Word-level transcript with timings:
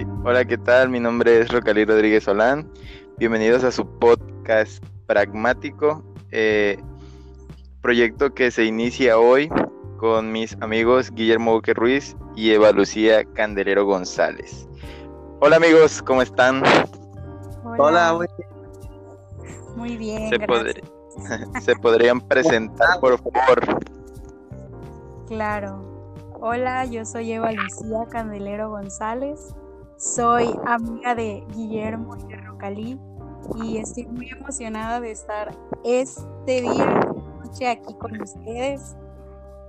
sí. 0.00 0.06
Hola, 0.24 0.44
¿qué 0.44 0.58
tal? 0.58 0.88
Mi 0.90 1.00
nombre 1.00 1.40
es 1.40 1.50
Rocalí 1.50 1.84
Rodríguez 1.84 2.24
Solán. 2.24 2.70
Bienvenidos 3.18 3.64
a 3.64 3.72
su 3.72 3.86
podcast 3.98 4.84
Pragmático, 5.06 6.04
eh, 6.32 6.78
proyecto 7.80 8.34
que 8.34 8.50
se 8.50 8.64
inicia 8.64 9.18
hoy 9.18 9.48
con 9.98 10.32
mis 10.32 10.54
amigos 10.60 11.10
Guillermo 11.12 11.52
Boque 11.52 11.72
Ruiz 11.72 12.16
y 12.34 12.50
Eva 12.50 12.72
Lucía 12.72 13.24
Candelero 13.34 13.86
González. 13.86 14.68
Hola 15.40 15.56
amigos, 15.56 16.02
¿cómo 16.02 16.20
están? 16.20 16.62
Hola, 17.64 18.12
muy 18.14 18.26
bien. 18.36 18.48
Muy 19.76 19.96
bien. 19.96 20.28
Se, 20.28 21.60
¿Se 21.60 21.76
podrían 21.76 22.20
presentar, 22.20 23.00
por 23.00 23.18
favor? 23.18 23.80
Claro. 25.26 25.82
Hola, 26.40 26.84
yo 26.84 27.04
soy 27.06 27.32
Eva 27.32 27.50
Lucía 27.52 28.06
Candelero 28.10 28.70
González. 28.70 29.54
Soy 29.98 30.54
amiga 30.66 31.14
de 31.14 31.42
Guillermo 31.54 32.18
y 32.18 32.26
de 32.28 32.36
Rocalí 32.36 33.00
y 33.64 33.78
estoy 33.78 34.04
muy 34.04 34.28
emocionada 34.28 35.00
de 35.00 35.10
estar 35.10 35.56
este 35.84 36.60
día, 36.60 37.00
noche 37.42 37.66
aquí 37.66 37.94
con 37.94 38.20
ustedes, 38.20 38.94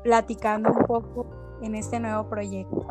platicando 0.04 0.70
un 0.72 0.86
poco 0.86 1.28
en 1.62 1.76
este 1.76 2.02
nuevo 2.02 2.28
proyecto. 2.28 2.86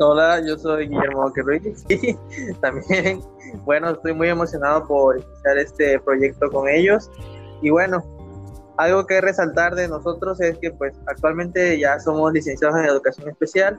Hola, 0.00 0.40
yo 0.44 0.58
soy 0.58 0.88
Guillermo 0.88 1.30
Ruiz 1.32 1.84
y 1.88 2.14
también, 2.60 3.22
bueno, 3.64 3.90
estoy 3.90 4.14
muy 4.14 4.30
emocionado 4.30 4.84
por 4.84 5.16
iniciar 5.16 5.58
este 5.58 6.00
proyecto 6.00 6.50
con 6.50 6.68
ellos 6.68 7.08
y 7.62 7.70
bueno, 7.70 8.02
algo 8.78 9.06
que 9.06 9.20
resaltar 9.20 9.76
de 9.76 9.86
nosotros 9.86 10.40
es 10.40 10.58
que 10.58 10.72
pues 10.72 10.92
actualmente 11.06 11.78
ya 11.78 12.00
somos 12.00 12.32
licenciados 12.32 12.76
en 12.78 12.86
educación 12.86 13.28
especial 13.28 13.78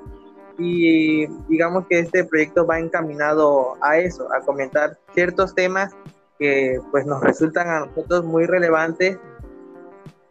y 0.60 1.26
digamos 1.48 1.88
que 1.88 2.00
este 2.00 2.26
proyecto 2.26 2.66
va 2.66 2.80
encaminado 2.80 3.78
a 3.82 3.98
eso, 3.98 4.28
a 4.34 4.42
comentar 4.42 4.98
ciertos 5.14 5.56
temas 5.56 5.96
que 6.38 6.80
pues 6.92 7.06
nos 7.06 7.22
resultan 7.22 7.68
a 7.70 7.86
nosotros 7.86 8.26
muy 8.26 8.46
relevantes 8.46 9.18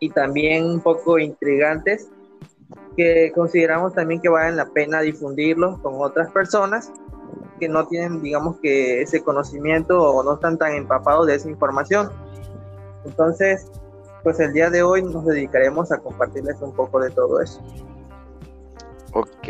y 0.01 0.11
también 0.11 0.65
un 0.65 0.81
poco 0.81 1.19
intrigantes 1.19 2.09
que 2.97 3.33
consideramos 3.35 3.95
también 3.95 4.21
que 4.21 4.29
valen 4.29 4.57
la 4.57 4.67
pena 4.67 5.01
difundirlos 5.01 5.79
con 5.81 5.95
otras 5.97 6.31
personas 6.31 6.93
que 7.59 7.69
no 7.69 7.87
tienen 7.87 8.23
digamos 8.23 8.57
que 8.61 9.03
ese 9.03 9.23
conocimiento 9.23 9.99
o 10.01 10.23
no 10.23 10.35
están 10.35 10.59
tan 10.59 10.75
empapados 10.75 11.27
de 11.27 11.37
esa 11.37 11.49
información. 11.49 12.11
Entonces, 13.05 13.67
pues 14.23 14.39
el 14.41 14.53
día 14.53 14.69
de 14.69 14.83
hoy 14.83 15.03
nos 15.03 15.25
dedicaremos 15.25 15.91
a 15.91 15.99
compartirles 15.99 16.61
un 16.61 16.73
poco 16.73 17.01
de 17.01 17.11
todo 17.11 17.41
eso. 17.41 17.63
Ok, 19.15 19.49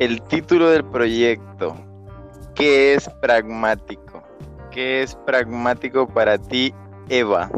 el 0.00 0.22
título 0.22 0.70
del 0.70 0.82
proyecto, 0.82 1.76
¿qué 2.54 2.94
es 2.94 3.06
pragmático? 3.20 4.22
¿Qué 4.70 5.02
es 5.02 5.14
pragmático 5.14 6.08
para 6.08 6.38
ti, 6.38 6.74
Eva? 7.10 7.50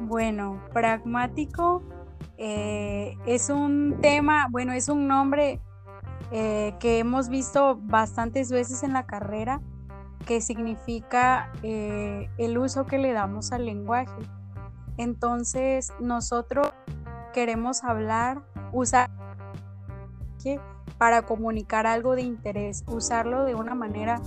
Bueno, 0.00 0.60
pragmático 0.72 1.84
eh, 2.36 3.16
es 3.26 3.48
un 3.48 3.96
tema, 4.02 4.48
bueno, 4.50 4.72
es 4.72 4.88
un 4.88 5.06
nombre 5.06 5.60
eh, 6.32 6.74
que 6.80 6.98
hemos 6.98 7.28
visto 7.28 7.78
bastantes 7.80 8.50
veces 8.50 8.82
en 8.82 8.92
la 8.92 9.06
carrera, 9.06 9.60
que 10.26 10.40
significa 10.40 11.52
eh, 11.62 12.28
el 12.38 12.58
uso 12.58 12.86
que 12.86 12.98
le 12.98 13.12
damos 13.12 13.52
al 13.52 13.66
lenguaje. 13.66 14.20
Entonces, 14.96 15.92
nosotros 16.00 16.74
queremos 17.32 17.84
hablar, 17.84 18.42
usar 18.72 19.10
para 20.98 21.22
comunicar 21.22 21.86
algo 21.86 22.14
de 22.14 22.22
interés, 22.22 22.84
usarlo 22.86 23.44
de 23.44 23.54
una 23.54 23.74
manera 23.74 24.20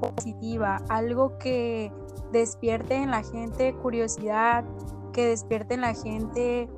positiva, 0.00 0.80
algo 0.88 1.38
que 1.38 1.92
despierte 2.32 2.94
en 2.96 3.10
la 3.10 3.22
gente 3.22 3.74
curiosidad, 3.74 4.64
que 5.12 5.26
despierte 5.26 5.74
en 5.74 5.80
la 5.80 5.94
gente 5.94 6.68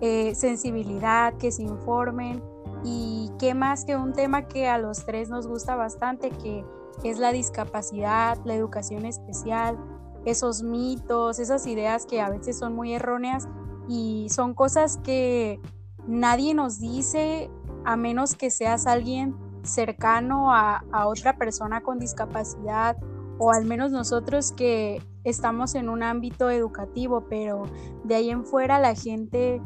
eh, 0.00 0.34
sensibilidad, 0.34 1.34
que 1.34 1.52
se 1.52 1.62
informen. 1.62 2.42
Y 2.84 3.30
qué 3.38 3.54
más 3.54 3.84
que 3.84 3.96
un 3.96 4.12
tema 4.12 4.46
que 4.46 4.68
a 4.68 4.78
los 4.78 5.06
tres 5.06 5.30
nos 5.30 5.46
gusta 5.46 5.74
bastante, 5.74 6.30
que 6.30 6.64
es 7.02 7.18
la 7.18 7.32
discapacidad, 7.32 8.38
la 8.44 8.54
educación 8.54 9.06
especial, 9.06 9.78
esos 10.24 10.62
mitos, 10.62 11.38
esas 11.38 11.66
ideas 11.66 12.06
que 12.06 12.20
a 12.20 12.28
veces 12.28 12.58
son 12.58 12.74
muy 12.74 12.94
erróneas 12.94 13.48
y 13.88 14.28
son 14.30 14.54
cosas 14.54 14.98
que 14.98 15.60
nadie 16.06 16.54
nos 16.54 16.78
dice 16.78 17.50
a 17.84 17.96
menos 17.96 18.34
que 18.34 18.50
seas 18.50 18.86
alguien 18.86 19.34
cercano 19.62 20.52
a, 20.52 20.82
otra 21.06 21.36
persona 21.36 21.80
con 21.82 21.98
discapacidad 21.98 22.96
o 23.38 23.50
al 23.52 23.64
menos 23.64 23.90
nosotros 23.90 24.52
que 24.52 25.02
estamos 25.24 25.74
en 25.74 25.88
un 25.88 26.02
ámbito 26.02 26.50
educativo, 26.50 27.24
pero 27.28 27.64
de 28.04 28.14
ahí 28.14 28.30
en 28.30 28.44
fuera 28.44 28.78
la 28.78 28.94
gente 28.94 29.60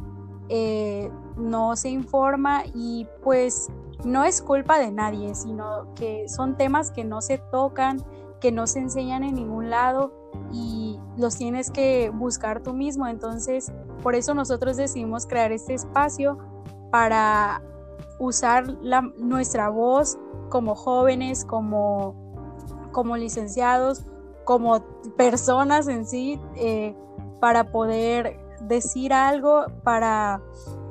eh, 0.47 1.11
no 1.37 1.75
se 1.75 1.89
informa 1.89 2.63
y 2.73 3.07
pues 3.23 3.69
no 4.03 4.23
es 4.23 4.41
culpa 4.41 4.79
de 4.79 4.91
nadie, 4.91 5.35
sino 5.35 5.93
que 5.93 6.27
son 6.27 6.57
temas 6.57 6.91
que 6.91 7.03
no 7.03 7.21
se 7.21 7.37
tocan, 7.37 8.03
que 8.39 8.51
no 8.51 8.65
se 8.65 8.79
enseñan 8.79 9.23
en 9.23 9.35
ningún 9.35 9.69
lado 9.69 10.13
y 10.51 10.97
los 11.17 11.37
tienes 11.37 11.69
que 11.69 12.09
buscar 12.09 12.63
tú 12.63 12.73
mismo. 12.73 13.07
Entonces, 13.07 13.71
por 14.01 14.15
eso 14.15 14.33
nosotros 14.33 14.77
decidimos 14.77 15.27
crear 15.27 15.51
este 15.51 15.73
espacio 15.73 16.37
para 16.91 17.61
usar 18.19 18.77
nuestra 19.17 19.69
voz 19.69 20.17
como 20.49 20.75
jóvenes, 20.75 21.45
como, 21.45 22.15
como 22.91 23.17
licenciados, 23.17 24.03
como 24.43 24.83
personas 25.17 25.87
en 25.87 26.05
sí, 26.05 26.39
eh, 26.55 26.95
para 27.39 27.71
poder 27.71 28.39
decir 28.61 29.13
algo, 29.13 29.65
para 29.83 30.41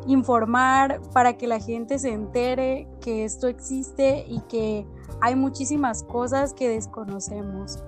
informar, 0.06 1.00
para 1.12 1.36
que 1.36 1.46
la 1.46 1.60
gente 1.60 1.98
se 1.98 2.12
entere 2.12 2.88
que 3.00 3.24
esto 3.24 3.46
existe 3.46 4.24
y 4.26 4.40
que 4.42 4.86
hay 5.20 5.34
muchísimas 5.34 6.02
cosas 6.02 6.54
que 6.54 6.68
desconocemos. 6.68 7.82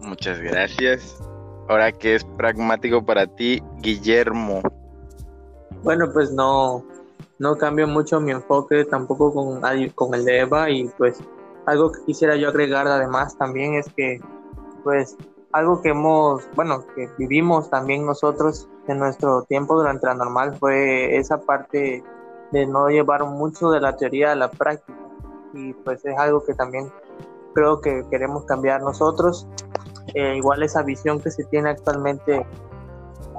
Muchas 0.00 0.38
gracias. 0.40 1.18
Ahora, 1.68 1.90
¿qué 1.90 2.14
es 2.14 2.24
pragmático 2.36 3.04
para 3.04 3.26
ti, 3.26 3.60
Guillermo? 3.78 4.62
Bueno, 5.82 6.12
pues 6.12 6.30
no, 6.30 6.84
no 7.38 7.56
cambio 7.56 7.86
mucho 7.86 8.20
mi 8.20 8.32
enfoque 8.32 8.84
tampoco 8.84 9.32
con, 9.32 9.60
con 9.94 10.14
el 10.14 10.24
de 10.24 10.40
Eva 10.40 10.70
y 10.70 10.88
pues 10.96 11.18
algo 11.66 11.92
que 11.92 12.04
quisiera 12.04 12.36
yo 12.36 12.48
agregar 12.48 12.86
además 12.86 13.36
también 13.36 13.74
es 13.74 13.86
que 13.94 14.20
pues 14.84 15.16
algo 15.56 15.80
que 15.80 15.88
hemos, 15.88 16.46
bueno, 16.54 16.84
que 16.94 17.08
vivimos 17.18 17.70
también 17.70 18.04
nosotros 18.04 18.68
en 18.88 18.98
nuestro 18.98 19.42
tiempo 19.44 19.74
durante 19.74 20.06
la 20.06 20.14
normal 20.14 20.56
fue 20.58 21.16
esa 21.16 21.40
parte 21.40 22.04
de 22.52 22.66
no 22.66 22.88
llevar 22.88 23.24
mucho 23.24 23.70
de 23.70 23.80
la 23.80 23.96
teoría 23.96 24.32
a 24.32 24.34
la 24.34 24.50
práctica. 24.50 24.98
Y 25.54 25.72
pues 25.72 26.04
es 26.04 26.16
algo 26.18 26.44
que 26.44 26.52
también 26.52 26.92
creo 27.54 27.80
que 27.80 28.04
queremos 28.10 28.44
cambiar 28.44 28.82
nosotros. 28.82 29.48
Eh, 30.14 30.36
igual 30.36 30.62
esa 30.62 30.82
visión 30.82 31.20
que 31.20 31.30
se 31.30 31.44
tiene 31.44 31.70
actualmente 31.70 32.46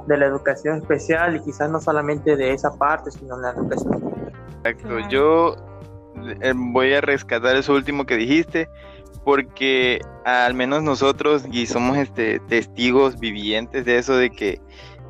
de 0.08 0.16
la 0.16 0.26
educación 0.26 0.78
especial 0.78 1.36
y 1.36 1.40
quizás 1.40 1.70
no 1.70 1.80
solamente 1.80 2.36
de 2.36 2.52
esa 2.52 2.76
parte, 2.76 3.10
sino 3.10 3.36
de 3.36 3.42
la 3.42 3.50
educación. 3.50 4.32
Exacto, 4.64 4.98
yo 5.08 5.56
eh, 6.40 6.52
voy 6.56 6.94
a 6.94 7.00
rescatar 7.00 7.56
eso 7.56 7.74
último 7.74 8.06
que 8.06 8.16
dijiste, 8.16 8.68
porque 9.24 10.00
al 10.24 10.54
menos 10.54 10.82
nosotros, 10.82 11.44
y 11.52 11.66
somos 11.66 11.98
este, 11.98 12.40
testigos 12.40 13.20
vivientes 13.20 13.84
de 13.84 13.98
eso, 13.98 14.16
de 14.16 14.30
que 14.30 14.60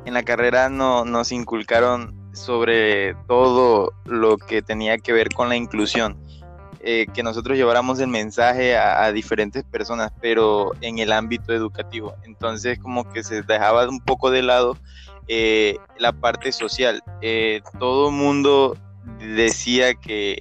en 0.05 0.13
la 0.13 0.23
carrera 0.23 0.69
no, 0.69 1.05
nos 1.05 1.31
inculcaron 1.31 2.15
sobre 2.33 3.15
todo 3.27 3.91
lo 4.05 4.37
que 4.37 4.61
tenía 4.61 4.97
que 4.97 5.13
ver 5.13 5.29
con 5.29 5.49
la 5.49 5.55
inclusión 5.55 6.17
eh, 6.81 7.07
que 7.13 7.23
nosotros 7.23 7.57
lleváramos 7.57 7.99
el 7.99 8.07
mensaje 8.07 8.77
a, 8.77 9.11
diferentes 9.11 9.63
personas, 9.65 10.11
pero 10.21 10.71
en 10.81 10.99
el 10.99 11.11
ámbito 11.11 11.53
educativo. 11.53 12.15
Entonces 12.23 12.79
como 12.79 13.11
que 13.11 13.23
se 13.23 13.41
dejaba 13.41 13.87
un 13.89 13.99
poco 13.99 14.31
de 14.31 14.43
lado 14.43 14.77
eh, 15.27 15.77
la 15.97 16.13
parte 16.13 16.51
social. 16.51 17.03
Eh, 17.21 17.61
todo 17.79 18.11
mundo 18.11 18.77
decía 19.19 19.93
que, 19.93 20.39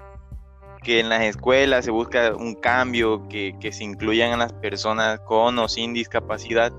que 0.83 1.01
en 1.01 1.09
las 1.09 1.23
escuelas 1.23 1.85
se 1.85 1.91
busca 1.91 2.35
un 2.37 2.55
cambio, 2.55 3.27
que, 3.29 3.57
que 3.61 3.73
se 3.73 3.83
incluyan 3.85 4.33
a 4.33 4.37
las 4.37 4.53
personas 4.53 5.21
con 5.21 5.59
o 5.59 5.69
sin 5.69 5.93
discapacidad. 5.93 6.73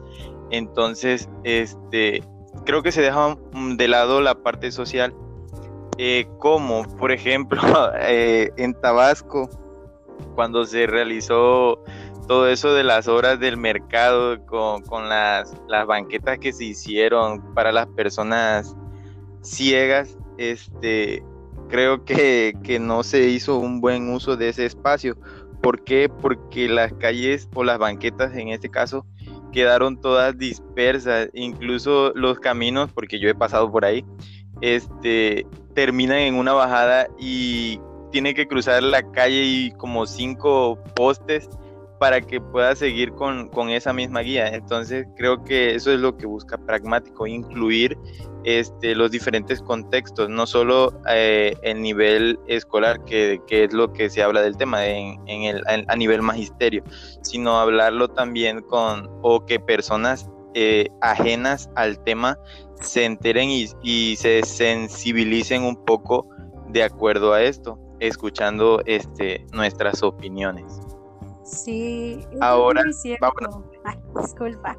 Entonces, 0.51 1.29
este, 1.43 2.23
creo 2.65 2.81
que 2.81 2.91
se 2.91 3.01
deja 3.01 3.37
de 3.53 3.87
lado 3.87 4.21
la 4.21 4.35
parte 4.35 4.71
social 4.71 5.13
eh, 6.01 6.29
como 6.37 6.83
por 6.95 7.11
ejemplo 7.11 7.59
eh, 7.99 8.53
en 8.55 8.73
Tabasco, 8.73 9.49
cuando 10.33 10.63
se 10.65 10.87
realizó 10.87 11.83
todo 12.25 12.47
eso 12.47 12.73
de 12.73 12.85
las 12.85 13.09
horas 13.09 13.37
del 13.41 13.57
mercado 13.57 14.45
con, 14.45 15.09
las, 15.09 15.53
las, 15.67 15.85
banquetas 15.85 16.39
que 16.39 16.53
se 16.53 16.63
hicieron 16.63 17.53
para 17.53 17.73
las 17.73 17.87
personas 17.87 18.77
ciegas, 19.41 20.17
este, 20.37 21.21
creo 21.67 22.05
que, 22.05 22.53
que 22.63 22.79
no 22.79 23.03
se 23.03 23.27
hizo 23.27 23.57
un 23.57 23.81
buen 23.81 24.09
uso 24.13 24.37
de 24.37 24.49
ese 24.49 24.65
espacio. 24.65 25.17
¿Por 25.61 25.83
qué? 25.83 26.07
Porque 26.07 26.69
las 26.69 26.93
calles 26.93 27.49
o 27.53 27.65
las 27.65 27.77
banquetas 27.77 28.33
en 28.37 28.47
este 28.49 28.69
caso 28.69 29.05
quedaron 29.51 29.99
todas 29.99 30.37
dispersas, 30.37 31.27
incluso 31.33 32.13
los 32.15 32.39
caminos, 32.39 32.89
porque 32.93 33.19
yo 33.19 33.27
he 33.27 33.35
pasado 33.35 33.69
por 33.69 33.83
ahí, 33.83 34.05
este, 34.61 35.45
terminan 35.73 36.19
en 36.19 36.35
una 36.35 36.53
bajada 36.53 37.07
y 37.17 37.79
tiene 38.11 38.33
que 38.33 38.47
cruzar 38.47 38.81
la 38.83 39.03
calle 39.11 39.43
y 39.43 39.71
como 39.71 40.05
cinco 40.05 40.79
postes 40.95 41.49
para 41.99 42.21
que 42.21 42.39
pueda 42.39 42.75
seguir 42.75 43.11
con, 43.11 43.69
esa 43.69 43.93
misma 43.93 44.21
guía. 44.21 44.47
Entonces 44.47 45.05
creo 45.17 45.43
que 45.43 45.75
eso 45.75 45.91
es 45.91 45.99
lo 45.99 46.17
que 46.17 46.25
busca 46.25 46.57
Pragmático, 46.57 47.27
incluir 47.27 47.97
este, 48.45 48.95
los 48.95 49.11
diferentes 49.11 49.61
contextos, 49.61 50.29
no 50.29 50.47
solo 50.47 50.93
eh, 51.09 51.53
el 51.61 51.81
nivel 51.81 52.39
escolar, 52.47 53.03
que, 53.03 53.41
es 53.49 53.73
lo 53.73 53.91
que 53.91 54.09
se 54.09 54.23
habla 54.23 54.41
del 54.41 54.55
tema 54.55 54.85
en, 54.85 55.19
el, 55.27 55.61
a 55.67 55.95
nivel 55.95 56.21
magisterio, 56.21 56.83
sino 57.21 57.59
hablarlo 57.59 58.07
también 58.07 58.61
con, 58.61 59.09
o 59.21 59.45
que 59.45 59.59
personas 59.59 60.29
eh, 60.53 60.87
ajenas 61.01 61.69
al 61.75 62.01
tema 62.03 62.39
se 62.81 63.05
enteren 63.05 63.49
y, 63.49 63.67
y 63.81 64.15
se 64.15 64.43
sensibilicen 64.43 65.63
un 65.63 65.75
poco 65.85 66.27
de 66.69 66.83
acuerdo 66.83 67.33
a 67.33 67.41
esto, 67.41 67.79
escuchando 67.99 68.81
este, 68.85 69.45
nuestras 69.51 70.03
opiniones. 70.03 70.79
Sí, 71.43 72.25
ahora 72.41 72.83
disculpa. 72.83 74.77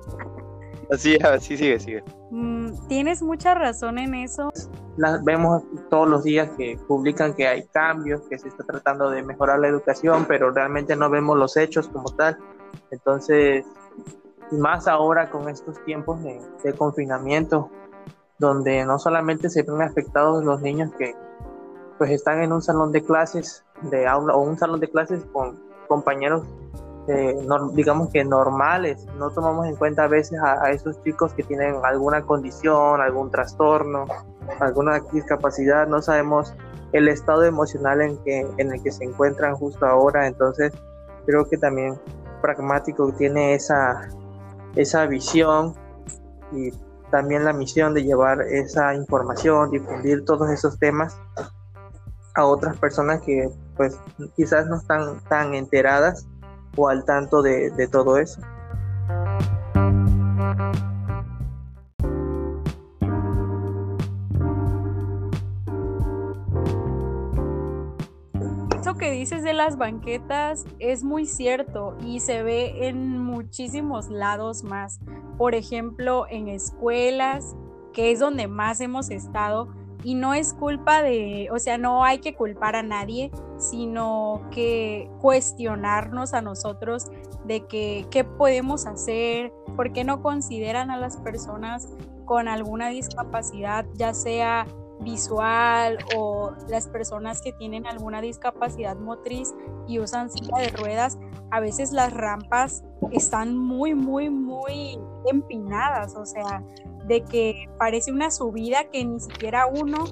Así, 0.93 1.17
así 1.23 1.56
sigue, 1.56 1.79
sigue. 1.79 2.05
Mm, 2.31 2.88
tienes 2.88 3.23
mucha 3.23 3.55
razón 3.55 3.99
en 3.99 4.14
eso. 4.14 4.50
Las 4.96 5.23
vemos 5.25 5.62
todos 5.88 6.08
los 6.08 6.25
días 6.25 6.50
que 6.56 6.76
publican 6.88 7.35
que 7.35 7.46
hay 7.46 7.64
cambios, 7.67 8.23
que 8.23 8.38
se 8.38 8.49
está 8.49 8.64
tratando 8.64 9.11
de 9.11 9.23
mejorar 9.23 9.61
la 9.61 9.69
educación, 9.69 10.25
pero 10.26 10.50
realmente 10.50 10.96
no 10.96 11.08
vemos 11.08 11.38
los 11.38 11.56
hechos 11.56 11.88
como 11.88 12.11
tal. 12.11 12.38
Entonces, 12.91 13.64
más 14.50 14.88
ahora 14.88 15.31
con 15.31 15.49
estos 15.49 15.82
tiempos 15.85 16.23
de, 16.25 16.41
de 16.64 16.73
confinamiento, 16.73 17.70
donde 18.40 18.87
no 18.87 18.98
solamente 18.98 19.50
se 19.50 19.62
ven 19.62 19.82
afectados 19.82 20.42
los 20.42 20.62
niños 20.62 20.90
que 20.98 21.14
pues 21.98 22.10
están 22.10 22.42
en 22.42 22.52
un 22.52 22.62
salón 22.62 22.90
de 22.90 23.04
clases 23.04 23.62
de 23.82 24.06
aula 24.08 24.34
o 24.34 24.40
un 24.40 24.58
salón 24.58 24.81
de 24.81 24.88
clases 24.88 25.22
con 25.34 25.60
compañeros, 25.88 26.46
eh, 27.06 27.37
digamos 27.75 28.08
que 28.08 28.25
normales. 28.25 29.06
No 29.19 29.28
tomamos 29.31 29.66
en 29.66 29.76
cuenta 29.76 30.04
a 30.04 30.08
veces 30.08 30.40
a, 30.42 30.70
esos 30.70 30.98
chicos 31.04 31.34
que 31.34 31.42
tienen 31.42 31.76
alguna 31.84 32.22
condición, 32.22 33.02
algún 33.02 33.31
trastorno, 33.31 34.06
alguna 34.60 35.00
discapacidad. 35.12 35.86
No 35.86 36.00
sabemos 36.00 36.54
el 36.93 37.08
estado 37.08 37.44
emocional 37.44 38.00
en, 38.00 38.16
que, 38.25 38.46
en 38.56 38.72
el 38.72 38.82
que 38.82 38.90
se 38.90 39.04
encuentran 39.04 39.54
justo 39.56 39.84
ahora. 39.84 40.26
Entonces, 40.26 40.72
creo 41.26 41.46
que 41.46 41.58
también 41.58 42.00
Pragmático 42.40 43.12
tiene 43.12 43.52
esa, 43.52 44.08
esa 44.75 45.04
visión 45.04 45.75
y 46.52 46.72
también 47.10 47.44
la 47.44 47.52
misión 47.52 47.94
de 47.94 48.02
llevar 48.02 48.42
esa 48.42 48.94
información, 48.94 49.70
difundir 49.70 50.24
todos 50.24 50.50
esos 50.50 50.78
temas 50.78 51.16
a 52.34 52.44
otras 52.44 52.76
personas 52.76 53.20
que 53.22 53.48
pues 53.76 53.98
quizás 54.36 54.66
no 54.66 54.76
están 54.76 55.20
tan 55.28 55.54
enteradas 55.54 56.26
o 56.76 56.88
al 56.88 57.04
tanto 57.04 57.42
de, 57.42 57.88
todo 57.90 58.18
eso. 58.18 58.40
Dices 69.20 69.43
de 69.43 69.52
las 69.52 69.76
banquetas 69.76 70.64
es 70.78 71.05
muy 71.05 71.26
cierto 71.26 71.94
y 72.02 72.20
se 72.20 72.43
ve 72.43 72.88
en 72.88 73.19
muchísimos 73.19 74.08
lados 74.08 74.64
más. 74.64 74.99
Por 75.37 75.55
ejemplo, 75.55 76.25
en 76.31 76.49
escuelas, 76.49 77.55
que 77.93 78.12
es 78.12 78.19
donde 78.19 78.49
más 78.49 78.81
hemos 78.81 79.11
estado, 79.11 79.69
y 80.02 80.14
no 80.14 80.32
es 80.32 80.55
culpa 80.55 81.02
de, 81.02 81.50
o 81.52 81.58
sea, 81.58 81.76
no 81.76 82.02
hay 82.02 82.20
que 82.20 82.34
culpar 82.34 82.76
a 82.76 82.82
nadie, 82.82 83.31
sino 83.58 84.49
que 84.50 85.11
cuestionarnos 85.20 86.32
a 86.32 86.40
nosotros 86.40 87.11
de 87.44 87.67
que 87.67 88.06
qué 88.11 88.25
podemos 88.25 88.87
hacer, 88.87 89.52
por 89.76 89.93
qué 89.93 90.02
no 90.02 90.22
consideran 90.22 90.90
a 90.90 90.96
las 90.96 91.19
personas 91.19 91.90
con 92.25 92.49
alguna 92.49 92.88
discapacidad, 92.88 93.84
ya 93.96 94.14
sea 94.14 94.67
visual 95.00 95.99
o 96.17 96.52
las 96.69 96.88
personas 96.88 97.41
que 97.41 97.52
tienen 97.52 97.87
alguna 97.87 98.20
discapacidad 98.20 98.97
motriz 98.97 99.55
y 99.87 99.99
usan 99.99 100.31
silla 100.31 100.58
de 100.58 100.69
ruedas, 100.69 101.19
a 101.50 101.61
veces 101.61 101.93
las 101.93 102.12
rampas 102.12 102.85
están 103.11 103.56
muy, 103.56 103.94
muy, 103.94 104.31
muy 104.31 104.99
empinadas, 105.31 106.14
o 106.17 106.25
sea, 106.25 106.62
de 107.06 107.23
que 107.25 107.69
parece 107.79 108.12
una 108.12 108.31
subida 108.31 108.85
que 108.85 109.05
ni 109.05 109.20
siquiera 109.20 109.67
uno 109.67 110.05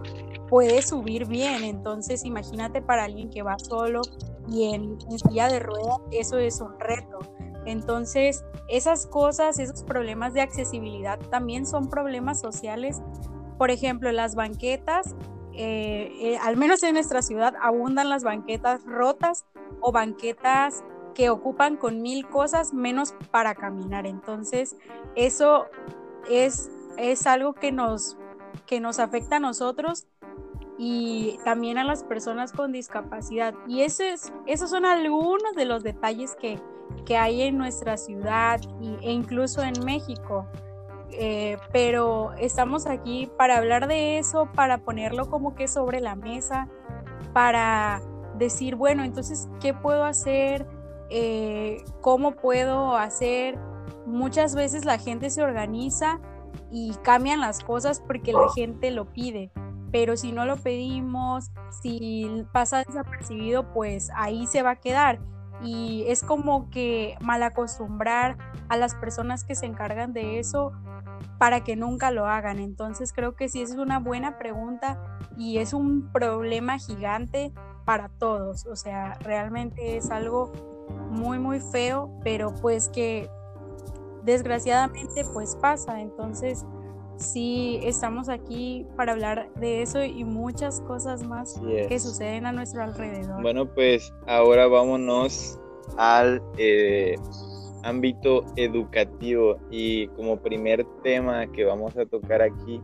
puede 0.49 0.83
subir 0.83 1.27
bien. 1.27 1.63
Entonces, 1.65 2.25
imagínate 2.25 2.83
para 2.83 3.05
alguien 3.05 3.31
que 3.31 3.43
va 3.43 3.59
solo 3.59 4.03
y 4.49 4.75
en, 4.75 4.99
silla 5.19 5.49
de 5.49 5.61
ruedas, 5.61 5.99
eso 6.11 6.39
es 6.39 6.61
un 6.61 6.79
reto. 6.79 7.19
Entonces, 7.67 8.45
esas 8.69 9.07
cosas, 9.07 9.59
esos 9.59 9.83
problemas 9.83 10.33
de 10.33 10.41
accesibilidad 10.41 11.19
también 11.31 11.67
son 11.67 11.89
problemas 11.91 12.41
sociales. 12.41 13.01
Por 13.59 13.71
ejemplo, 13.71 14.11
las 14.13 14.35
banquetas, 14.35 15.15
eh, 15.53 16.13
eh, 16.21 16.39
al 16.43 16.57
menos 16.57 16.83
en 16.83 16.95
nuestra 16.95 17.21
ciudad, 17.21 17.55
abundan 17.61 18.09
las 18.09 18.25
banquetas 18.25 18.85
rotas 18.85 19.45
o 19.81 19.93
banquetas 19.93 20.85
que 21.15 21.31
ocupan 21.31 21.77
con 21.77 22.01
mil 22.01 22.27
cosas 22.29 22.73
menos 22.73 23.15
para 23.31 23.55
caminar. 23.55 24.07
Entonces, 24.07 24.77
eso 25.17 25.67
es 26.31 26.71
es 26.99 27.27
algo 27.27 27.55
que 27.55 27.73
nos, 27.73 28.19
que 28.67 28.81
nos 28.81 28.99
afecta 28.99 29.37
a 29.37 29.41
nosotros 29.41 30.07
y 30.77 31.39
también 31.45 31.79
a 31.79 31.85
las 31.85 32.05
personas 32.05 32.53
con 32.53 32.73
discapacidad. 32.73 33.55
Y 33.67 33.83
eso 33.83 34.03
es, 34.03 34.33
esos 34.47 34.71
son 34.71 34.85
algunos 34.85 35.55
de 35.55 35.65
los 35.65 35.83
detalles 35.83 36.37
que, 36.37 36.61
hay 37.17 37.41
en 37.41 37.57
nuestra 37.57 37.97
ciudad 37.97 38.61
e 39.01 39.13
incluso 39.13 39.63
en 39.63 39.73
México. 39.83 40.47
Eh, 41.11 41.57
pero 41.73 42.33
estamos 42.39 42.87
aquí 42.87 43.31
para 43.37 43.57
hablar 43.57 43.89
de 43.89 44.19
eso, 44.19 44.49
para 44.55 44.79
ponerlo 44.79 45.29
como 45.31 45.55
que 45.55 45.67
sobre 45.67 46.01
la 46.01 46.15
mesa, 46.15 46.69
para 47.33 48.01
decir, 48.37 48.77
bueno, 48.77 49.05
entonces, 49.05 49.49
¿qué 49.61 49.75
puedo 49.75 50.05
hacer? 50.05 50.67
Eh, 51.11 51.83
¿Cómo 52.01 52.33
puedo 52.33 52.97
hacer? 52.97 53.59
Muchas 54.07 54.55
veces 54.55 54.85
la 54.85 54.99
gente 54.99 55.31
se 55.31 55.43
organiza 55.43 56.21
y 56.71 56.95
cambian 57.03 57.41
las 57.41 57.63
cosas 57.65 58.01
porque 58.01 58.33
la 58.33 58.49
gente 58.55 58.91
lo 58.91 59.07
pide. 59.07 59.51
Pero 59.91 60.17
si 60.17 60.33
no 60.33 60.45
lo 60.45 60.57
pedimos, 60.57 61.51
si 61.83 62.45
pasa 62.53 62.85
desapercibido, 62.85 63.73
pues 63.73 64.11
ahí 64.15 64.47
se 64.47 64.63
va 64.63 64.73
a 64.73 64.77
quedar. 64.77 65.19
Y 65.63 66.05
es 66.07 66.23
como 66.23 66.71
que 66.71 67.17
mal 67.21 67.43
acostumbrar 67.43 68.37
a 68.69 68.77
las 68.77 68.95
personas 68.95 69.45
que 69.45 69.55
se 69.55 69.67
encargan 69.67 70.13
de 70.13 70.39
eso 70.39 70.73
para 71.39 71.63
que 71.63 71.77
nunca 71.77 72.11
lo 72.11 72.27
hagan. 72.27 72.59
Entonces 72.59 73.13
creo 73.13 73.35
que 73.35 73.49
sí 73.49 73.63
es 73.63 73.73
una 73.73 73.99
buena 73.99 74.39
pregunta 74.39 74.99
y 75.37 75.59
es 75.59 75.73
un 75.73 76.11
problema 76.13 76.79
gigante 76.79 77.53
para 77.85 78.09
todos. 78.09 78.67
O 78.67 78.77
sea, 78.77 79.15
realmente 79.21 79.97
es 79.97 80.11
algo 80.11 80.53
muy, 81.11 81.39
muy 81.39 81.61
feo, 81.61 82.11
pero 82.23 82.55
pues 82.61 82.89
que 82.89 83.31
desgraciadamente 84.25 85.25
pues 85.33 85.57
pasa. 85.57 86.01
Entonces 86.01 86.67
sí 87.17 87.81
estamos 87.83 88.29
aquí 88.29 88.87
para 88.97 89.13
hablar 89.13 89.53
de 89.55 89.83
eso 89.83 90.03
y 90.03 90.25
muchas 90.25 90.81
cosas 90.83 91.23
más 91.25 91.61
que 91.89 91.99
suceden 91.99 92.47
a 92.47 92.53
nuestro 92.53 92.83
alrededor. 92.83 93.43
Bueno, 93.43 93.67
pues 93.67 94.13
ahora 94.27 94.67
vámonos 94.67 95.59
al 95.97 96.43
eh, 96.59 97.17
ámbito 97.83 98.45
educativo 98.57 99.59
y 99.71 100.09
como 100.09 100.41
primer 100.41 100.85
tema 101.03 101.47
que 101.53 101.65
vamos 101.65 101.97
a 101.97 102.07
tocar 102.07 102.43
aquí 102.43 102.81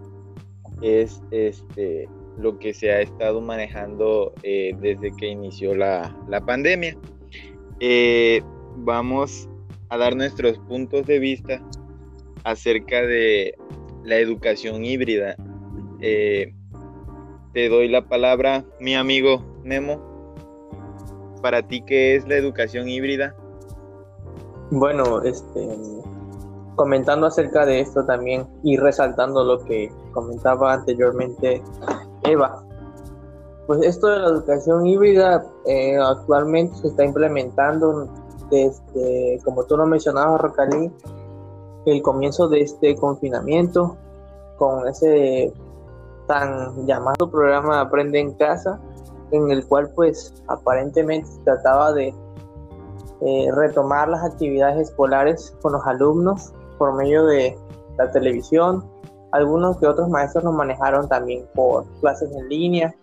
es 0.82 1.22
este 1.30 2.08
lo 2.38 2.58
que 2.58 2.74
se 2.74 2.90
ha 2.90 3.00
estado 3.00 3.40
manejando 3.40 4.32
eh, 4.42 4.74
desde 4.80 5.12
que 5.16 5.28
inició 5.28 5.74
la, 5.74 6.14
pandemia. 6.46 6.96
Eh, 7.80 8.42
vamos 8.76 9.48
a 9.88 9.98
dar 9.98 10.16
nuestros 10.16 10.58
puntos 10.58 11.06
de 11.06 11.18
vista 11.18 11.62
acerca 12.42 13.02
de 13.02 13.54
la 14.02 14.16
educación 14.16 14.84
híbrida. 14.84 15.36
Eh, 16.00 16.52
te 17.52 17.68
doy 17.68 17.88
la 17.88 18.08
palabra, 18.08 18.64
mi 18.80 18.96
amigo 18.96 19.44
Memo. 19.62 20.02
Para 21.40 21.62
ti, 21.66 21.82
¿qué 21.86 22.16
es 22.16 22.26
la 22.26 22.36
educación 22.36 22.88
híbrida? 22.88 23.36
Bueno, 24.70 25.22
este, 25.22 25.78
comentando 26.76 27.26
acerca 27.26 27.64
de 27.66 27.80
esto 27.80 28.04
también 28.04 28.46
y 28.62 28.76
resaltando 28.76 29.44
lo 29.44 29.64
que 29.64 29.92
comentaba 30.12 30.72
anteriormente 30.72 31.62
Eva, 32.22 32.64
pues 33.66 33.82
esto 33.82 34.08
de 34.08 34.18
la 34.18 34.28
educación 34.28 34.86
híbrida 34.86 35.44
eh, 35.66 35.96
actualmente 35.98 36.76
se 36.76 36.88
está 36.88 37.04
implementando 37.04 38.08
desde, 38.50 39.40
como 39.44 39.64
tú 39.64 39.76
lo 39.76 39.86
mencionabas, 39.86 40.40
Rocalí, 40.40 40.90
el 41.86 42.02
comienzo 42.02 42.48
de 42.48 42.60
este 42.60 42.96
confinamiento 42.96 43.96
con 44.58 44.86
ese 44.88 45.52
tan 46.26 46.86
llamado 46.86 47.30
programa 47.30 47.80
Aprende 47.80 48.18
en 48.18 48.32
Casa, 48.34 48.80
en 49.30 49.50
el 49.50 49.66
cual 49.66 49.90
pues 49.94 50.34
aparentemente 50.48 51.28
trataba 51.44 51.92
de 51.92 52.14
eh, 53.26 53.48
retomar 53.52 54.08
las 54.08 54.22
actividades 54.22 54.88
escolares 54.88 55.56
con 55.62 55.72
los 55.72 55.86
alumnos 55.86 56.52
por 56.78 56.94
medio 56.94 57.24
de 57.24 57.56
la 57.96 58.10
televisión. 58.10 58.84
Algunos 59.32 59.78
que 59.78 59.86
otros 59.86 60.08
maestros 60.10 60.44
lo 60.44 60.52
manejaron 60.52 61.08
también 61.08 61.46
por 61.54 61.86
clases 62.00 62.30
en 62.32 62.48
línea 62.48 62.94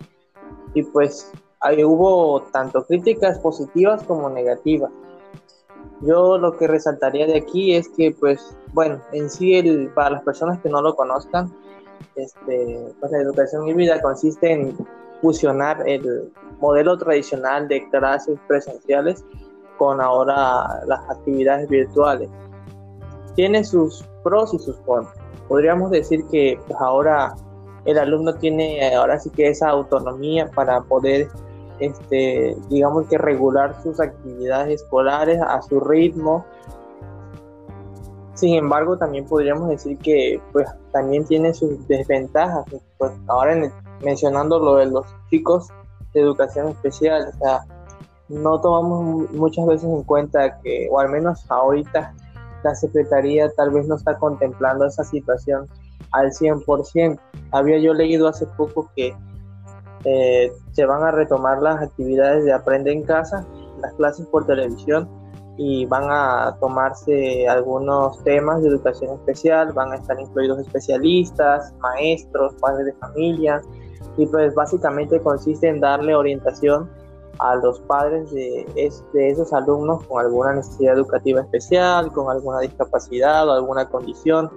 y 0.74 0.84
pues 0.84 1.32
ahí 1.62 1.84
hubo 1.84 2.44
tanto 2.52 2.86
críticas 2.86 3.40
positivas 3.40 4.04
como 4.04 4.30
negativas. 4.30 4.92
Yo 6.02 6.38
lo 6.38 6.58
que 6.58 6.68
resaltaría 6.68 7.28
de 7.28 7.38
aquí 7.38 7.76
es 7.76 7.90
que, 7.90 8.12
pues, 8.12 8.56
bueno, 8.74 9.00
en 9.14 9.30
sí, 9.30 9.56
el, 9.56 9.90
para 9.90 10.12
las 10.12 10.24
personas 10.24 10.60
que 10.60 10.70
no 10.70 10.82
lo 10.82 10.96
conozcan, 10.96 11.54
este, 12.16 12.94
pues 13.00 13.12
la 13.12 13.20
educación 13.20 13.68
híbrida 13.68 14.02
consiste 14.02 14.52
en 14.52 14.76
fusionar 15.22 15.88
el 15.88 16.32
modelo 16.60 16.98
tradicional 16.98 17.68
de 17.68 17.88
clases 17.90 18.40
presenciales 18.48 19.24
con 19.82 20.00
ahora 20.00 20.80
las 20.86 21.00
actividades 21.10 21.68
virtuales. 21.68 22.30
Tiene 23.36 23.64
sus 23.64 24.08
pros 24.24 24.54
y 24.54 24.60
sus 24.60 24.76
contras. 24.86 25.18
Podríamos 25.48 25.90
decir 25.90 26.24
que 26.28 26.60
pues, 26.68 26.80
ahora 26.80 27.34
el 27.86 27.98
alumno 27.98 28.36
tiene 28.36 28.94
ahora 28.94 29.20
sí 29.20 29.32
que 29.32 29.48
esa 29.48 29.70
autonomía 29.70 30.52
para 30.54 30.82
poder 30.82 31.30
este, 31.80 32.56
digamos 32.70 33.08
que 33.08 33.18
regular 33.18 33.76
sus 33.82 34.00
actividades 34.00 34.84
escolares 34.84 35.42
a 35.42 35.60
su 35.64 35.80
ritmo. 35.80 36.46
Sin 38.36 38.54
embargo, 38.54 39.00
también 39.00 39.26
podríamos 39.26 39.68
decir 39.68 39.98
que 39.98 40.40
pues 40.52 40.68
también 40.92 41.26
tiene 41.26 41.56
sus 41.56 41.88
desventajas. 41.88 42.66
Pues 43.00 43.14
ahora 43.26 43.58
mencionando 44.04 44.60
lo 44.60 44.76
de 44.76 44.86
los 44.86 45.08
chicos 45.32 45.70
de 46.14 46.22
educación 46.22 46.68
especial, 46.68 47.32
o 47.34 47.38
sea, 47.40 47.66
no 48.32 48.60
tomamos 48.62 49.30
muchas 49.32 49.66
veces 49.68 49.90
en 49.90 50.04
cuenta 50.04 50.60
que, 50.62 50.88
o 50.92 51.00
al 51.00 51.10
menos 51.10 51.46
ahorita, 51.50 52.14
la 52.64 52.76
Secretaría 52.76 53.50
tal 53.58 53.72
vez 53.72 53.88
no 53.88 53.96
está 53.96 54.18
contemplando 54.18 54.86
esa 54.86 55.04
situación 55.04 55.68
al 56.12 56.32
100%. 56.32 57.20
Había 57.52 57.80
yo 57.80 57.94
leído 57.94 58.28
hace 58.28 58.46
poco 58.46 58.90
que 58.96 59.16
eh, 60.06 60.52
se 60.72 60.86
van 60.86 61.04
a 61.04 61.12
retomar 61.12 61.62
las 61.62 61.82
actividades 61.82 62.46
de 62.46 62.54
Aprende 62.54 62.92
en 62.92 63.04
Casa, 63.04 63.46
las 63.82 63.94
clases 63.94 64.26
por 64.28 64.46
televisión 64.46 65.10
y 65.58 65.86
van 65.86 66.06
a 66.10 66.56
tomarse 66.60 67.48
algunos 67.48 68.24
temas 68.24 68.62
de 68.62 68.70
educación 68.70 69.14
especial, 69.16 69.74
van 69.74 69.92
a 69.92 69.96
estar 69.96 70.20
incluidos 70.20 70.60
especialistas, 70.60 71.74
maestros, 71.80 72.56
padres 72.62 72.86
de 72.86 72.94
familia 72.94 73.62
y 74.18 74.26
pues 74.28 74.56
básicamente 74.56 75.20
consiste 75.20 75.68
en 75.68 75.80
darle 75.80 76.16
orientación 76.16 76.90
a 77.42 77.56
los 77.56 77.80
padres 77.82 78.32
de, 78.32 78.66
de 79.14 79.30
esos 79.30 79.52
alumnos 79.52 80.06
con 80.06 80.24
alguna 80.24 80.54
necesidad 80.54 80.94
educativa 80.96 81.42
especial, 81.42 82.12
con 82.12 82.30
alguna 82.30 82.60
discapacidad 82.60 83.48
o 83.50 83.54
alguna 83.54 83.90
condición, 83.90 84.50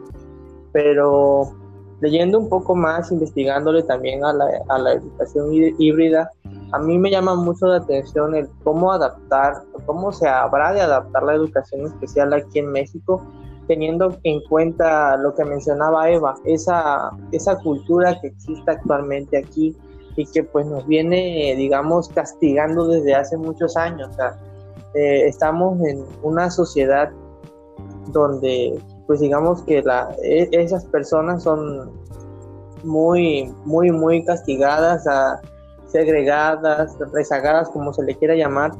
pero 0.72 1.52
leyendo 2.00 2.38
un 2.38 2.48
poco 2.48 2.74
más, 2.74 3.10
investigándole 3.10 3.82
también 3.84 4.24
a 4.24 4.32
la, 4.32 4.46
a 4.68 4.78
la 4.78 4.92
educación 4.92 5.48
híbrida, 5.78 6.30
a 6.72 6.78
mí 6.78 6.98
me 6.98 7.10
llama 7.10 7.34
mucho 7.36 7.66
la 7.66 7.76
atención 7.76 8.34
el 8.34 8.48
cómo 8.62 8.92
adaptar, 8.92 9.62
cómo 9.86 10.12
se 10.12 10.28
habrá 10.28 10.72
de 10.72 10.80
adaptar 10.80 11.22
la 11.22 11.34
educación 11.34 11.86
especial 11.86 12.32
aquí 12.34 12.58
en 12.58 12.70
México, 12.72 13.22
teniendo 13.66 14.18
en 14.24 14.42
cuenta 14.42 15.16
lo 15.16 15.34
que 15.34 15.44
mencionaba 15.44 16.10
Eva, 16.10 16.34
esa, 16.44 17.10
esa 17.32 17.58
cultura 17.60 18.20
que 18.20 18.26
existe 18.28 18.70
actualmente 18.70 19.38
aquí 19.38 19.74
y 20.16 20.26
que 20.26 20.44
pues 20.44 20.66
nos 20.66 20.86
viene, 20.86 21.54
digamos, 21.56 22.08
castigando 22.08 22.86
desde 22.86 23.14
hace 23.14 23.36
muchos 23.36 23.76
años. 23.76 24.10
O 24.10 24.12
sea, 24.14 24.38
eh, 24.94 25.26
estamos 25.26 25.80
en 25.82 26.04
una 26.22 26.50
sociedad 26.50 27.10
donde 28.08 28.78
pues 29.06 29.20
digamos 29.20 29.62
que 29.62 29.82
la, 29.82 30.14
e, 30.22 30.48
esas 30.52 30.84
personas 30.86 31.42
son 31.42 31.92
muy, 32.84 33.52
muy, 33.64 33.90
muy 33.90 34.24
castigadas, 34.24 35.04
segregadas, 35.86 36.96
rezagadas, 37.12 37.68
como 37.70 37.92
se 37.92 38.04
le 38.04 38.14
quiera 38.14 38.34
llamar. 38.34 38.72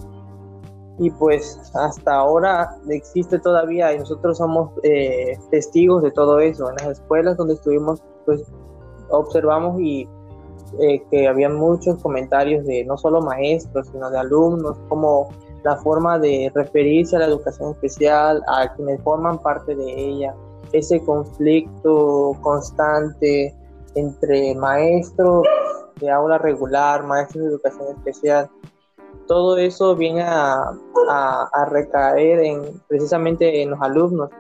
Y 0.99 1.11
pues 1.11 1.61
hasta 1.75 2.15
ahora 2.15 2.77
existe 2.89 3.41
todavía 3.41 3.93
y 3.93 3.99
nosotros 3.99 4.39
somos 4.39 4.71
eh, 4.85 5.37
testigos 5.51 6.03
de 6.03 6.13
todo 6.13 6.39
eso. 6.39 6.71
En 6.71 6.77
las 6.77 6.99
escuelas 7.01 7.37
donde 7.37 7.55
estuvimos, 7.55 8.01
pues 8.25 8.45
observamos 9.11 9.81
y 9.81 10.09
eh, 10.81 11.03
que 11.11 11.29
había 11.29 11.49
muchos 11.49 12.03
comentarios 12.03 12.65
de 12.67 12.85
no 12.85 12.97
solo 12.97 13.21
maestros, 13.21 13.89
sino 13.89 14.11
de 14.11 14.19
alumnos, 14.19 14.77
como 14.89 15.29
la 15.63 15.77
forma 15.77 16.19
de 16.19 16.53
referirse 16.55 17.17
a 17.17 17.21
la 17.21 17.27
educación 17.27 17.73
especial, 17.73 18.43
a 18.49 18.73
quienes 18.75 19.01
forman 19.03 19.39
parte 19.39 19.75
de 19.75 19.93
ella, 19.93 20.35
ese 20.73 21.03
conflicto 21.05 22.37
constante 22.41 23.55
entre 23.95 24.55
maestros 24.57 25.47
de 26.01 26.11
aula 26.11 26.39
regular, 26.39 27.05
maestros 27.05 27.45
de 27.45 27.51
educación 27.51 27.97
especial, 27.97 28.51
todo 29.27 29.57
eso 29.57 29.97
viene 29.97 30.23
a, 30.23 30.73
recaer 31.71 32.41
en, 32.41 32.81
precisamente 32.89 33.63
en 33.63 33.71
los 33.71 33.81
alumnos, 33.81 34.31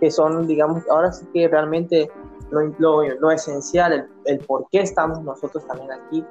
que 0.00 0.10
son, 0.10 0.46
digamos, 0.46 0.82
ahora 0.90 1.12
sí 1.12 1.26
que 1.32 1.48
realmente 1.48 2.10
lo, 2.50 3.30
esencial, 3.30 4.08
el, 4.24 4.38
por 4.40 4.66
qué 4.70 4.80
estamos 4.80 5.22
nosotros 5.22 5.66
también 5.66 5.92
aquí. 5.92 6.24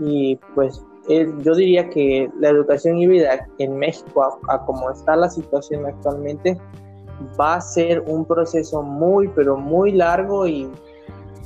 Y 0.00 0.36
pues 0.54 0.82
yo 1.08 1.54
diría 1.54 1.88
que 1.90 2.30
la 2.38 2.48
educación 2.48 2.98
híbrida 2.98 3.46
en 3.58 3.76
México, 3.76 4.38
a, 4.48 4.64
como 4.64 4.90
está 4.90 5.16
la 5.16 5.28
situación 5.28 5.86
actualmente, 5.86 6.58
va 7.38 7.54
a 7.54 7.60
ser 7.60 8.00
un 8.06 8.24
proceso 8.24 8.82
muy, 8.82 9.28
pero 9.28 9.56
muy 9.56 9.92
largo 9.92 10.46
y 10.46 10.70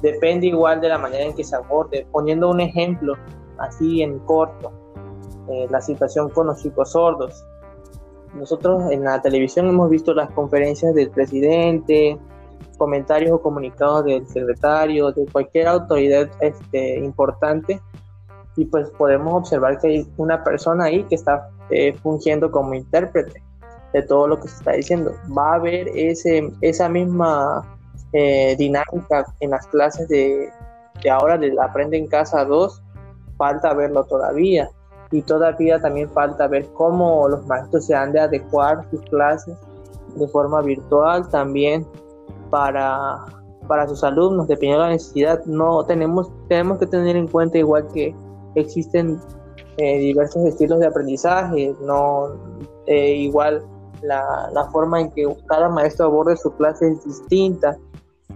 depende 0.01 0.47
igual 0.47 0.81
de 0.81 0.89
la 0.89 0.99
manera 0.99 1.25
en 1.25 1.35
que 1.35 1.45
se 1.45 1.57
aborde. 1.57 2.07
Poniendo 2.13 2.51
un 2.51 2.61
ejemplo 2.61 3.15
así 3.59 4.03
en 4.03 4.19
corto, 4.21 4.73
eh, 5.51 5.67
la 5.71 5.81
situación 5.81 6.29
con 6.31 6.47
los 6.47 6.63
chicos 6.63 6.93
sordos. 6.93 7.45
Nosotros 8.35 8.91
en 8.91 9.05
la 9.05 9.21
televisión 9.23 9.67
hemos 9.67 9.91
visto 9.91 10.15
las 10.15 10.31
conferencias 10.31 10.95
del 10.95 11.11
presidente, 11.11 12.19
comentarios 12.79 13.33
o 13.33 13.43
comunicados 13.43 14.05
del 14.05 14.27
secretario, 14.27 15.13
de 15.13 15.27
cualquier 15.27 15.67
autoridad 15.67 16.31
este, 16.41 16.99
importante 17.01 17.81
y 18.57 18.65
pues 18.65 18.91
podemos 18.91 19.35
observar 19.35 19.79
que 19.79 19.89
hay 19.89 20.13
una 20.17 20.43
persona 20.43 20.85
ahí 20.85 21.05
que 21.05 21.15
está 21.15 21.49
eh, 21.71 21.95
fungiendo 22.03 22.51
como 22.51 22.75
intérprete 22.75 23.43
de 23.93 24.03
todo 24.03 24.27
lo 24.27 24.41
que 24.41 24.49
se 24.49 24.57
está 24.57 24.73
diciendo. 24.73 25.13
Va 25.37 25.53
a 25.53 25.55
haber 25.57 25.89
ese, 25.95 26.51
esa 26.61 26.89
misma 26.89 27.63
eh, 28.13 28.57
dinámica 28.57 29.27
en 29.41 29.51
las 29.51 29.67
clases 29.69 30.09
de, 30.09 30.51
de 31.03 31.11
ahora 31.11 31.39
del 31.39 31.59
Aprende 31.59 31.99
en 31.99 32.09
Casa 32.09 32.45
2, 32.45 32.83
falta 33.37 33.75
verlo 33.75 34.05
todavía. 34.05 34.69
Y 35.11 35.23
todavía 35.23 35.81
también 35.81 36.11
falta 36.11 36.49
ver 36.49 36.67
cómo 36.75 37.29
los 37.29 37.47
maestros 37.47 37.87
se 37.87 37.95
han 37.95 38.13
de 38.13 38.21
adecuar 38.21 38.85
sus 38.91 39.01
clases 39.03 39.57
de 40.17 40.29
forma 40.29 40.61
virtual 40.63 41.29
también 41.31 41.87
para, 42.51 43.25
para 43.67 43.89
sus 43.89 44.03
alumnos, 44.05 44.49
dependiendo 44.49 44.83
de 44.83 44.89
la 44.89 44.95
necesidad. 44.95 45.45
No 45.45 45.85
tenemos, 45.85 46.31
tenemos 46.49 46.79
que 46.79 46.87
tener 46.87 47.17
en 47.17 47.29
cuenta 47.29 47.59
igual 47.59 47.87
que 47.93 48.15
existen 48.55 49.21
eh, 49.77 49.99
diversos 49.99 50.45
estilos 50.45 50.81
de 50.81 50.87
aprendizaje, 50.87 51.75
no 51.83 52.29
eh, 52.87 53.15
igual 53.15 53.63
la, 54.03 54.51
la, 54.53 54.65
forma 54.71 55.01
en 55.01 55.11
que 55.11 55.27
cada 55.47 55.69
maestro 55.69 56.07
aborde 56.07 56.37
su 56.37 56.51
clase 56.53 56.91
es 56.91 57.05
distinta. 57.05 57.77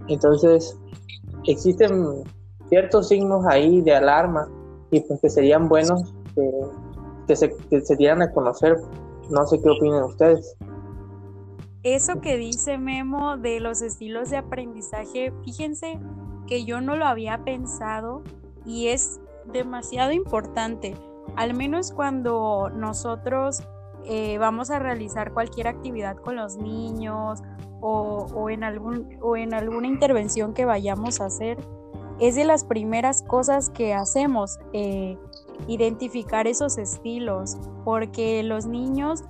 Entonces, 0.07 0.77
existen 1.47 2.23
ciertos 2.69 3.09
signos 3.09 3.45
ahí 3.45 3.81
de 3.81 3.95
alarma 3.95 4.47
y 4.91 4.99
pues 5.01 5.19
que 5.21 5.29
serían 5.29 5.67
buenos 5.67 6.13
que, 6.35 6.49
que, 7.27 7.35
se, 7.35 7.55
que 7.69 7.81
se 7.81 7.95
dieran 7.95 8.21
a 8.21 8.31
conocer. 8.31 8.77
No 9.29 9.45
sé 9.47 9.61
qué 9.61 9.69
opinan 9.69 10.03
ustedes. 10.03 10.55
Eso 11.83 12.21
que 12.21 12.37
dice 12.37 12.77
Memo 12.77 13.35
de 13.35 13.59
los 13.59 13.81
estilos 13.81 14.29
de 14.29 14.37
aprendizaje, 14.37 15.33
fíjense 15.43 15.99
que 16.47 16.63
yo 16.63 16.79
no 16.79 16.95
lo 16.95 17.05
había 17.05 17.43
pensado 17.43 18.23
y 18.65 18.87
es 18.87 19.19
demasiado 19.51 20.13
importante, 20.13 20.95
al 21.35 21.53
menos 21.53 21.91
cuando 21.91 22.69
nosotros 22.69 23.63
eh, 24.05 24.37
vamos 24.37 24.69
a 24.71 24.79
realizar 24.79 25.33
cualquier 25.33 25.67
actividad 25.67 26.15
con 26.15 26.37
los 26.37 26.55
niños 26.55 27.41
o, 27.81 28.49
en 28.49 28.63
algún, 28.63 29.17
o 29.21 29.35
en 29.35 29.53
alguna 29.53 29.87
intervención 29.87 30.53
que 30.53 30.63
vayamos 30.63 31.19
a 31.19 31.25
hacer, 31.25 31.57
es 32.19 32.35
de 32.35 32.45
las 32.45 32.63
primeras 32.63 33.23
cosas 33.23 33.69
que 33.69 33.93
hacemos, 33.93 34.57
eh, 34.71 35.17
identificar 35.67 36.47
esos 36.47 36.77
estilos, 36.77 37.57
porque 37.83 38.41
los 38.41 38.65
niños 38.67 39.25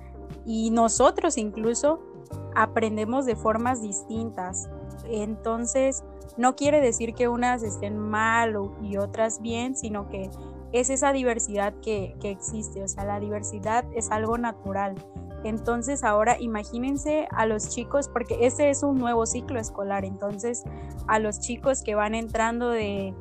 y 0.46 0.70
nosotros 0.70 1.36
incluso 1.36 2.13
aprendemos 2.54 3.26
de 3.26 3.36
formas 3.36 3.82
distintas. 3.82 4.68
Entonces, 5.06 6.04
no 6.36 6.56
quiere 6.56 6.80
decir 6.80 7.14
que 7.14 7.28
unas 7.28 7.62
estén 7.62 7.98
mal 7.98 8.56
y 8.82 8.96
otras 8.96 9.40
bien, 9.40 9.76
sino 9.76 10.08
que 10.08 10.30
es 10.72 10.90
esa 10.90 11.12
diversidad 11.12 11.74
que, 11.82 12.16
que 12.20 12.30
existe, 12.30 12.82
o 12.82 12.88
sea, 12.88 13.04
la 13.04 13.20
diversidad 13.20 13.84
es 13.94 14.10
algo 14.10 14.38
natural. 14.38 14.96
Entonces 15.44 16.02
ahora 16.04 16.40
imagínense 16.40 17.28
a 17.30 17.46
los 17.46 17.68
chicos, 17.68 18.08
porque 18.08 18.46
este 18.46 18.70
es 18.70 18.82
un 18.82 18.98
nuevo 18.98 19.26
ciclo 19.26 19.60
escolar, 19.60 20.04
entonces 20.04 20.64
a 21.06 21.18
los 21.18 21.38
chicos 21.38 21.82
que 21.82 21.94
van 21.94 22.14
entrando 22.14 22.70
de, 22.70 23.14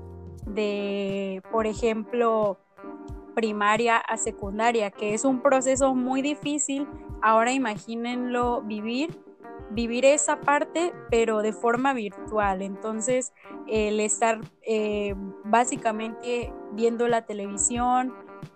de 0.47 1.43
por 1.51 1.67
ejemplo, 1.67 2.57
primaria 3.35 3.97
a 3.97 4.17
secundaria, 4.17 4.89
que 4.89 5.13
es 5.13 5.25
un 5.25 5.41
proceso 5.41 5.93
muy 5.95 6.21
difícil, 6.21 6.87
ahora 7.23 7.51
imagínenlo 7.51 8.61
vivir 8.61 9.17
vivir 9.73 10.05
esa 10.05 10.39
parte, 10.39 10.93
pero 11.09 11.41
de 11.41 11.53
forma 11.53 11.93
virtual. 11.93 12.61
Entonces, 12.61 13.33
el 13.67 13.99
estar 13.99 14.39
eh, 14.61 15.15
básicamente 15.45 16.53
viendo 16.73 17.07
la 17.07 17.25
televisión 17.25 18.13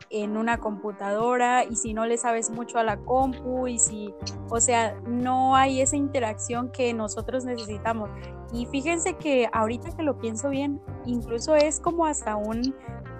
en 0.10 0.38
una 0.38 0.60
computadora 0.60 1.66
y 1.66 1.76
si 1.76 1.94
no 1.94 2.06
le 2.06 2.18
sabes 2.18 2.50
mucho 2.50 2.78
a 2.78 2.84
la 2.84 2.98
compu 2.98 3.68
y 3.68 3.80
si, 3.80 4.14
o 4.50 4.60
sea, 4.60 5.00
no 5.06 5.56
hay 5.56 5.82
esa 5.82 5.96
interacción 5.96 6.72
que 6.72 6.94
nosotros 6.94 7.46
necesitamos. 7.46 8.10
Y 8.54 8.66
fíjense 8.68 9.16
que 9.16 9.50
ahorita 9.52 9.96
que 9.96 10.04
lo 10.04 10.18
pienso 10.20 10.50
bien, 10.50 10.82
incluso 11.06 11.56
es 11.56 11.80
como 11.80 12.06
hasta 12.06 12.36
un, 12.36 12.76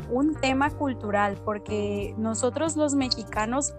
un 0.10 0.36
tema 0.36 0.70
cultural, 0.70 1.38
porque 1.44 2.14
nosotros 2.18 2.78
los 2.78 2.96
mexicanos 2.96 3.74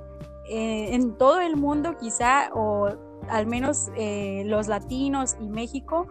eh, 0.48 0.94
en 0.94 1.16
todo 1.16 1.40
el 1.40 1.56
mundo 1.56 1.96
quizá, 1.98 2.50
o 2.54 2.88
al 3.28 3.46
menos 3.46 3.90
eh, 3.96 4.42
los 4.46 4.68
latinos 4.68 5.36
y 5.40 5.48
México, 5.48 6.06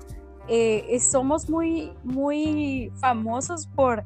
eh, 0.48 0.98
somos 1.00 1.50
muy, 1.50 1.94
muy 2.04 2.92
famosos 3.02 3.68
por, 3.68 4.06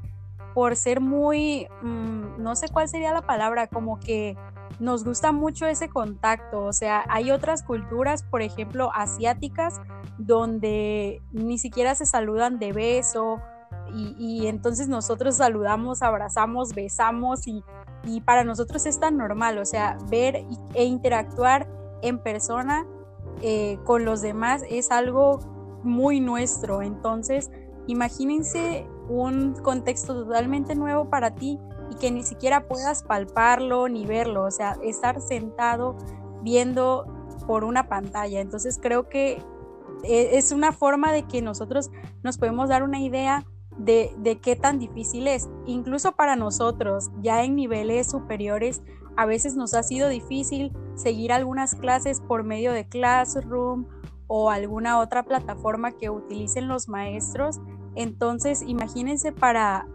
por 0.54 0.76
ser 0.76 1.02
muy, 1.02 1.68
mm, 1.82 2.42
no 2.42 2.56
sé 2.56 2.68
cuál 2.70 2.88
sería 2.88 3.14
la 3.14 3.22
palabra, 3.22 3.68
como 3.68 4.00
que 4.00 4.36
nos 4.80 5.04
gusta 5.04 5.32
mucho 5.32 5.68
ese 5.68 5.90
contacto. 5.90 6.64
O 6.64 6.74
sea, 6.74 7.06
hay 7.10 7.32
otras 7.32 7.64
culturas, 7.64 8.24
por 8.24 8.42
ejemplo, 8.42 8.92
asiáticas, 8.94 9.80
donde 10.18 11.22
ni 11.32 11.58
siquiera 11.58 11.96
se 11.96 12.06
saludan 12.06 12.60
de 12.60 12.74
beso. 12.74 13.40
Y, 13.94 14.48
entonces 14.48 14.88
nosotros 14.88 15.36
saludamos, 15.36 16.02
abrazamos, 16.02 16.74
besamos 16.74 17.46
y, 17.46 17.62
y, 18.06 18.22
para 18.22 18.44
nosotros 18.44 18.86
es 18.86 19.00
tan 19.00 19.18
normal, 19.18 19.58
o 19.58 19.66
sea, 19.66 19.98
ver 20.10 20.46
e 20.74 20.84
interactuar 20.84 21.68
en 22.02 22.20
persona 22.20 22.86
eh, 23.42 23.78
con 23.86 24.06
los 24.06 24.22
demás 24.22 24.64
es 24.70 24.92
algo 24.92 25.40
muy 25.84 26.20
nuestro. 26.20 26.82
Entonces, 26.82 27.52
imagínense 27.88 28.88
un 29.10 29.54
contexto 29.54 30.14
totalmente 30.14 30.76
nuevo 30.76 31.10
para 31.10 31.36
ti 31.36 31.60
y 31.90 31.96
que 31.96 32.12
ni 32.12 32.24
siquiera 32.24 32.68
puedas 32.68 33.04
palparlo 33.04 33.90
ni 33.90 34.06
verlo, 34.06 34.44
o 34.44 34.52
sea, 34.52 34.78
estar 34.84 35.22
sentado 35.22 35.98
viendo 36.42 37.06
por 37.48 37.64
una 37.64 37.88
pantalla. 37.88 38.40
Entonces, 38.40 38.80
creo 38.82 39.10
que 39.10 39.44
e, 40.04 40.38
es 40.38 40.52
una 40.52 40.72
forma 40.72 41.12
de 41.12 41.24
que 41.24 41.42
nosotros 41.42 41.92
nos 42.24 42.38
podemos 42.38 42.70
dar 42.70 42.84
una 42.84 43.00
idea 43.00 43.46
de, 43.86 44.14
de, 44.18 44.40
qué 44.40 44.56
tan 44.56 44.80
difícil 44.80 45.28
es. 45.28 45.50
Incluso 45.66 46.14
para 46.14 46.36
nosotros, 46.36 47.12
ya 47.22 47.44
en 47.44 47.56
niveles 47.56 48.10
superiores, 48.10 48.82
a 49.18 49.26
veces 49.26 49.56
nos 49.56 49.74
ha 49.74 49.84
sido 49.84 50.10
difícil 50.10 50.72
seguir 50.96 51.34
algunas 51.34 51.76
clases 51.76 52.22
por 52.22 52.44
medio 52.44 52.72
de 52.72 52.88
Classroom 52.88 53.86
o 54.28 54.50
alguna 54.50 55.00
otra 55.00 55.24
plataforma 55.24 55.92
que 55.92 56.10
utilicen 56.10 56.68
los 56.68 56.88
maestros. 56.88 57.60
Entonces, 57.96 58.62
imagínense 58.62 59.32
para, 59.32 59.88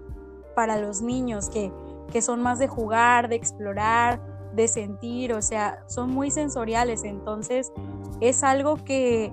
para 0.54 0.76
los 0.76 1.00
niños 1.00 1.48
que, 1.48 1.72
que 2.12 2.20
son 2.22 2.42
más 2.42 2.58
de 2.58 2.68
jugar, 2.68 3.28
de 3.28 3.37
explorar, 3.37 4.20
de 4.54 4.68
sentir, 4.68 5.32
o 5.32 5.42
sea, 5.42 5.82
son 5.87 6.11
muy 6.11 6.30
sensoriales. 6.30 7.04
Entonces, 7.04 7.72
es 8.20 8.42
algo 8.42 8.76
que, 8.76 9.32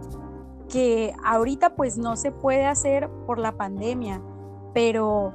que 0.69 1.13
ahorita 1.23 1.75
pues 1.75 1.97
no 1.97 2.15
se 2.15 2.31
puede 2.31 2.65
hacer 2.65 3.09
por 3.25 3.39
la 3.39 3.53
pandemia, 3.53 4.21
pero 4.73 5.33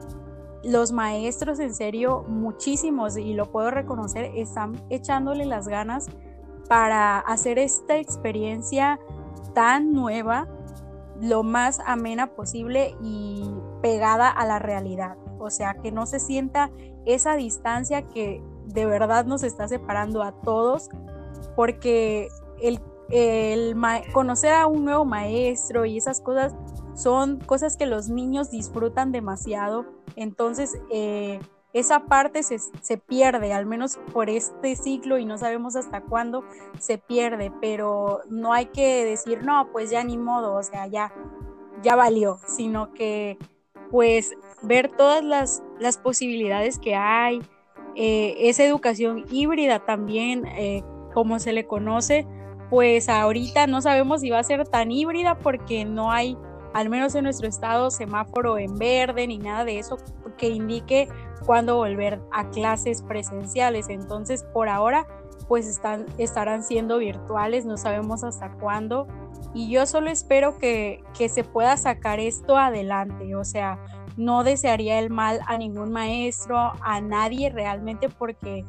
los 0.64 0.92
maestros, 0.92 1.60
en 1.60 1.74
serio, 1.74 2.24
muchísimos, 2.28 3.16
y 3.16 3.34
lo 3.34 3.50
puedo 3.50 3.70
reconocer, 3.70 4.32
están 4.34 4.82
echándole 4.90 5.44
las 5.44 5.68
ganas 5.68 6.08
para 6.68 7.18
hacer 7.18 7.58
esta 7.58 7.96
experiencia 7.96 8.98
tan 9.54 9.92
nueva 9.92 10.48
lo 11.20 11.42
más 11.42 11.80
amena 11.84 12.28
posible 12.34 12.96
y 13.02 13.50
pegada 13.82 14.28
a 14.28 14.46
la 14.46 14.58
realidad. 14.58 15.16
O 15.38 15.50
sea, 15.50 15.74
que 15.74 15.90
no 15.90 16.06
se 16.06 16.20
sienta 16.20 16.70
esa 17.06 17.34
distancia 17.36 18.02
que 18.02 18.42
de 18.66 18.86
verdad 18.86 19.24
nos 19.24 19.42
está 19.42 19.66
separando 19.68 20.22
a 20.22 20.32
todos, 20.42 20.90
porque 21.56 22.28
el, 22.60 22.80
el 23.10 23.74
conocer 24.12 24.52
a 24.52 24.66
un 24.66 24.84
nuevo 24.84 25.04
maestro 25.04 25.84
y 25.86 25.96
esas 25.96 26.20
cosas 26.20 26.54
son 26.98 27.38
cosas 27.38 27.76
que 27.76 27.86
los 27.86 28.08
niños 28.08 28.50
disfrutan 28.50 29.12
demasiado. 29.12 29.86
Entonces, 30.16 30.76
eh, 30.90 31.38
esa 31.72 32.06
parte 32.06 32.42
se, 32.42 32.58
se, 32.58 32.98
pierde, 32.98 33.52
al 33.52 33.66
menos 33.66 33.98
por 34.12 34.28
este 34.28 34.74
ciclo 34.74 35.16
y 35.16 35.24
no 35.24 35.38
sabemos 35.38 35.76
hasta 35.76 36.00
cuándo 36.00 36.42
se 36.80 36.98
pierde, 36.98 37.52
pero 37.60 38.22
no 38.28 38.52
hay 38.52 38.66
que 38.66 39.04
decir, 39.04 39.44
no, 39.44 39.70
pues 39.70 39.90
ya 39.90 40.02
ni 40.02 40.18
modo, 40.18 40.54
o 40.54 40.62
sea, 40.64 40.88
ya, 40.88 41.12
ya 41.82 41.94
valió, 41.94 42.40
sino 42.46 42.92
que 42.94 43.38
pues 43.92 44.34
ver 44.62 44.88
todas 44.88 45.22
las, 45.22 45.62
las 45.78 45.98
posibilidades 45.98 46.80
que 46.80 46.96
hay, 46.96 47.40
eh, 47.94 48.34
esa 48.48 48.64
educación 48.64 49.24
híbrida 49.30 49.84
también, 49.84 50.46
eh, 50.46 50.82
como 51.14 51.38
se 51.38 51.52
le 51.52 51.64
conoce, 51.64 52.26
pues 52.70 53.08
ahorita 53.08 53.68
no 53.68 53.80
sabemos 53.82 54.20
si 54.20 54.30
va 54.30 54.40
a 54.40 54.44
ser 54.44 54.66
tan 54.66 54.90
híbrida 54.90 55.38
porque 55.38 55.84
no 55.84 56.10
hay 56.10 56.36
al 56.74 56.88
menos 56.88 57.14
en 57.14 57.24
nuestro 57.24 57.48
estado, 57.48 57.90
semáforo 57.90 58.58
en 58.58 58.76
verde 58.76 59.26
ni 59.26 59.38
nada 59.38 59.64
de 59.64 59.78
eso 59.78 59.98
que 60.36 60.48
indique 60.48 61.08
cuándo 61.44 61.76
volver 61.76 62.20
a 62.32 62.48
clases 62.50 63.02
presenciales. 63.02 63.88
Entonces, 63.88 64.44
por 64.52 64.68
ahora, 64.68 65.06
pues 65.48 65.66
están, 65.66 66.06
estarán 66.18 66.62
siendo 66.62 66.98
virtuales, 66.98 67.64
no 67.64 67.76
sabemos 67.76 68.22
hasta 68.24 68.50
cuándo. 68.52 69.06
Y 69.54 69.70
yo 69.70 69.86
solo 69.86 70.10
espero 70.10 70.58
que, 70.58 71.02
que 71.16 71.28
se 71.28 71.42
pueda 71.42 71.76
sacar 71.76 72.20
esto 72.20 72.56
adelante. 72.56 73.34
O 73.34 73.44
sea, 73.44 73.78
no 74.16 74.44
desearía 74.44 74.98
el 74.98 75.10
mal 75.10 75.40
a 75.46 75.56
ningún 75.56 75.90
maestro, 75.90 76.56
a 76.58 77.00
nadie 77.00 77.50
realmente, 77.50 78.08
porque 78.08 78.64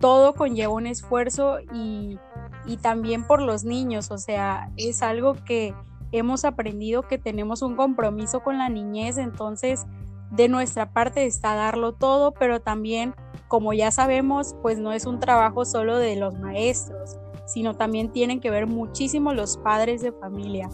todo 0.00 0.34
conlleva 0.34 0.72
un 0.72 0.86
esfuerzo 0.86 1.58
y, 1.74 2.18
y 2.64 2.78
también 2.78 3.26
por 3.26 3.42
los 3.42 3.64
niños. 3.64 4.10
O 4.10 4.18
sea, 4.18 4.70
es 4.76 5.02
algo 5.02 5.34
que 5.44 5.74
hemos 6.12 6.44
aprendido 6.44 7.02
que 7.02 7.18
tenemos 7.18 7.62
un 7.62 7.76
compromiso 7.76 8.40
con 8.40 8.58
la 8.58 8.68
niñez, 8.68 9.18
entonces 9.18 9.86
de 10.30 10.48
nuestra 10.48 10.92
parte 10.92 11.26
está 11.26 11.54
darlo 11.54 11.92
todo, 11.92 12.32
pero 12.32 12.60
también, 12.60 13.14
como 13.48 13.72
ya 13.72 13.90
sabemos, 13.90 14.54
pues 14.62 14.78
no 14.78 14.92
es 14.92 15.06
un 15.06 15.20
trabajo 15.20 15.64
solo 15.64 15.98
de 15.98 16.16
los 16.16 16.38
maestros, 16.38 17.16
sino 17.46 17.74
también 17.74 18.12
tienen 18.12 18.40
que 18.40 18.50
ver 18.50 18.66
muchísimo 18.66 19.32
los 19.32 19.56
padres 19.56 20.02
de 20.02 20.12
familia. 20.12 20.68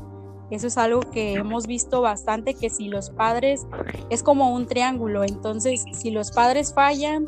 Eso 0.50 0.66
es 0.66 0.76
algo 0.76 1.00
que 1.00 1.34
hemos 1.34 1.66
visto 1.66 2.00
bastante, 2.00 2.54
que 2.54 2.68
si 2.68 2.88
los 2.88 3.10
padres 3.10 3.66
es 4.10 4.22
como 4.22 4.52
un 4.54 4.66
triángulo, 4.66 5.24
entonces 5.24 5.84
si 5.92 6.10
los 6.10 6.32
padres 6.32 6.74
fallan, 6.74 7.26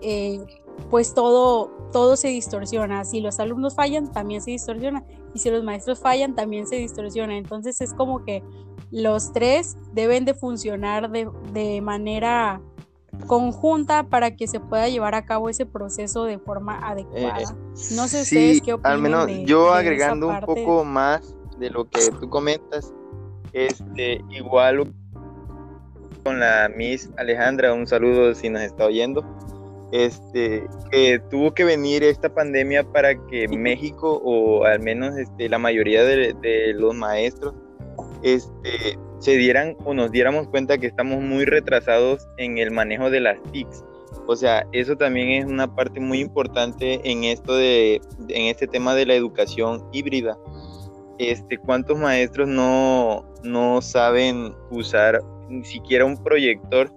eh, 0.00 0.40
pues 0.90 1.14
todo, 1.14 1.70
todo 1.92 2.16
se 2.16 2.28
distorsiona. 2.28 3.04
Si 3.04 3.20
los 3.20 3.40
alumnos 3.40 3.74
fallan, 3.74 4.12
también 4.12 4.40
se 4.40 4.52
distorsiona. 4.52 5.04
Y 5.34 5.38
si 5.38 5.50
los 5.50 5.64
maestros 5.64 6.00
fallan, 6.00 6.34
también 6.34 6.66
se 6.66 6.76
distorsiona. 6.76 7.36
Entonces 7.36 7.80
es 7.80 7.94
como 7.94 8.24
que 8.24 8.42
los 8.90 9.32
tres 9.32 9.76
deben 9.92 10.24
de 10.24 10.34
funcionar 10.34 11.10
de, 11.10 11.80
manera 11.82 12.60
conjunta 13.26 14.04
para 14.04 14.36
que 14.36 14.46
se 14.46 14.60
pueda 14.60 14.88
llevar 14.88 15.14
a 15.14 15.24
cabo 15.24 15.48
ese 15.48 15.66
proceso 15.66 16.24
de 16.24 16.38
forma 16.38 16.78
adecuada. 16.78 17.40
Eh, 17.40 17.44
no 17.94 18.08
sé 18.08 18.24
si 18.24 18.36
ustedes 18.36 18.62
qué 18.62 18.72
opinan. 18.74 18.92
Al 18.92 18.98
menos 19.00 19.28
yo 19.44 19.72
agregando 19.72 20.28
un 20.28 20.40
poco 20.40 20.84
más 20.84 21.34
de 21.58 21.70
lo 21.70 21.88
que 21.88 22.00
tú 22.20 22.28
comentas, 22.28 22.92
este, 23.52 24.24
igual 24.30 24.92
con 26.24 26.40
la 26.40 26.70
Miss 26.74 27.10
Alejandra, 27.16 27.74
un 27.74 27.86
saludo 27.86 28.34
si 28.34 28.48
nos 28.48 28.62
está 28.62 28.86
oyendo 28.86 29.24
este, 29.92 30.66
que 30.90 31.20
tuvo 31.30 31.52
que 31.52 31.64
venir 31.64 32.02
esta 32.02 32.34
pandemia 32.34 32.82
para 32.82 33.14
que 33.26 33.46
México 33.46 34.20
o 34.24 34.64
al 34.64 34.80
menos 34.80 35.16
este, 35.16 35.50
la 35.50 35.58
mayoría 35.58 36.02
de, 36.02 36.74
los 36.74 36.94
maestros 36.94 37.54
este, 38.22 38.98
se 39.18 39.36
dieran 39.36 39.76
o 39.84 39.92
nos 39.92 40.10
diéramos 40.10 40.48
cuenta 40.48 40.78
que 40.78 40.86
estamos 40.86 41.20
muy 41.20 41.44
retrasados 41.44 42.26
en 42.38 42.56
el 42.56 42.70
manejo 42.70 43.10
de 43.10 43.20
las 43.20 43.40
TICs. 43.52 43.84
O 44.26 44.34
sea, 44.34 44.64
eso 44.72 44.96
también 44.96 45.42
es 45.42 45.44
una 45.44 45.74
parte 45.74 46.00
muy 46.00 46.20
importante 46.20 47.00
en 47.04 47.24
esto 47.24 47.54
de, 47.54 48.00
en 48.28 48.46
este 48.46 48.66
tema 48.66 48.94
de 48.94 49.04
la 49.04 49.14
educación 49.14 49.84
híbrida. 49.92 50.38
Este, 51.18 51.58
¿cuántos 51.58 51.98
maestros 51.98 52.48
no, 52.48 53.26
no 53.42 53.82
saben 53.82 54.54
usar 54.70 55.22
ni 55.50 55.64
siquiera 55.64 56.06
un 56.06 56.16
proyector? 56.16 56.90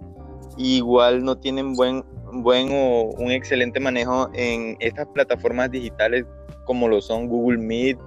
Igual 0.56 1.24
no 1.24 1.36
tienen 1.36 1.74
buen, 1.74 2.02
buen 2.32 2.68
o 2.70 3.10
un 3.18 3.30
excelente 3.30 3.80
manejo 3.80 4.28
en 4.34 4.76
estas 4.80 5.06
plataformas 5.08 5.70
digitales 5.70 6.24
como 6.64 6.88
lo 6.88 7.00
son 7.00 7.28
Google 7.28 7.58
Meet 7.58 7.98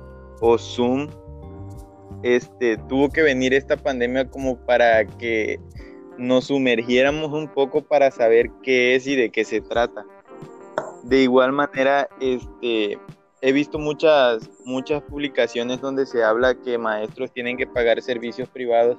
o 0.42 0.58
Zoom. 0.58 1.08
Este, 2.24 2.78
tuvo 2.90 3.10
que 3.10 3.22
venir 3.22 3.54
esta 3.54 3.78
pandemia 3.78 4.30
como 4.30 4.58
para 4.66 5.06
que 5.06 5.60
nos 6.18 6.46
sumergiéramos 6.46 7.32
un 7.32 7.48
poco 7.48 7.82
para 7.82 8.12
saber 8.12 8.50
qué 8.62 8.96
es 8.96 9.08
y 9.08 9.16
de 9.16 9.30
qué 9.30 9.46
se 9.46 9.62
trata. 9.62 10.06
De 11.04 11.22
igual 11.22 11.54
manera, 11.54 12.10
este, 12.20 12.98
he 13.42 13.52
visto 13.54 13.80
muchas, 13.80 14.50
muchas 14.66 15.02
publicaciones 15.04 15.80
donde 15.80 16.06
se 16.06 16.24
habla 16.24 16.56
que 16.56 16.78
maestros 16.78 17.32
tienen 17.32 17.56
que 17.58 17.66
pagar 17.66 18.02
servicios 18.02 18.50
privados 18.50 18.98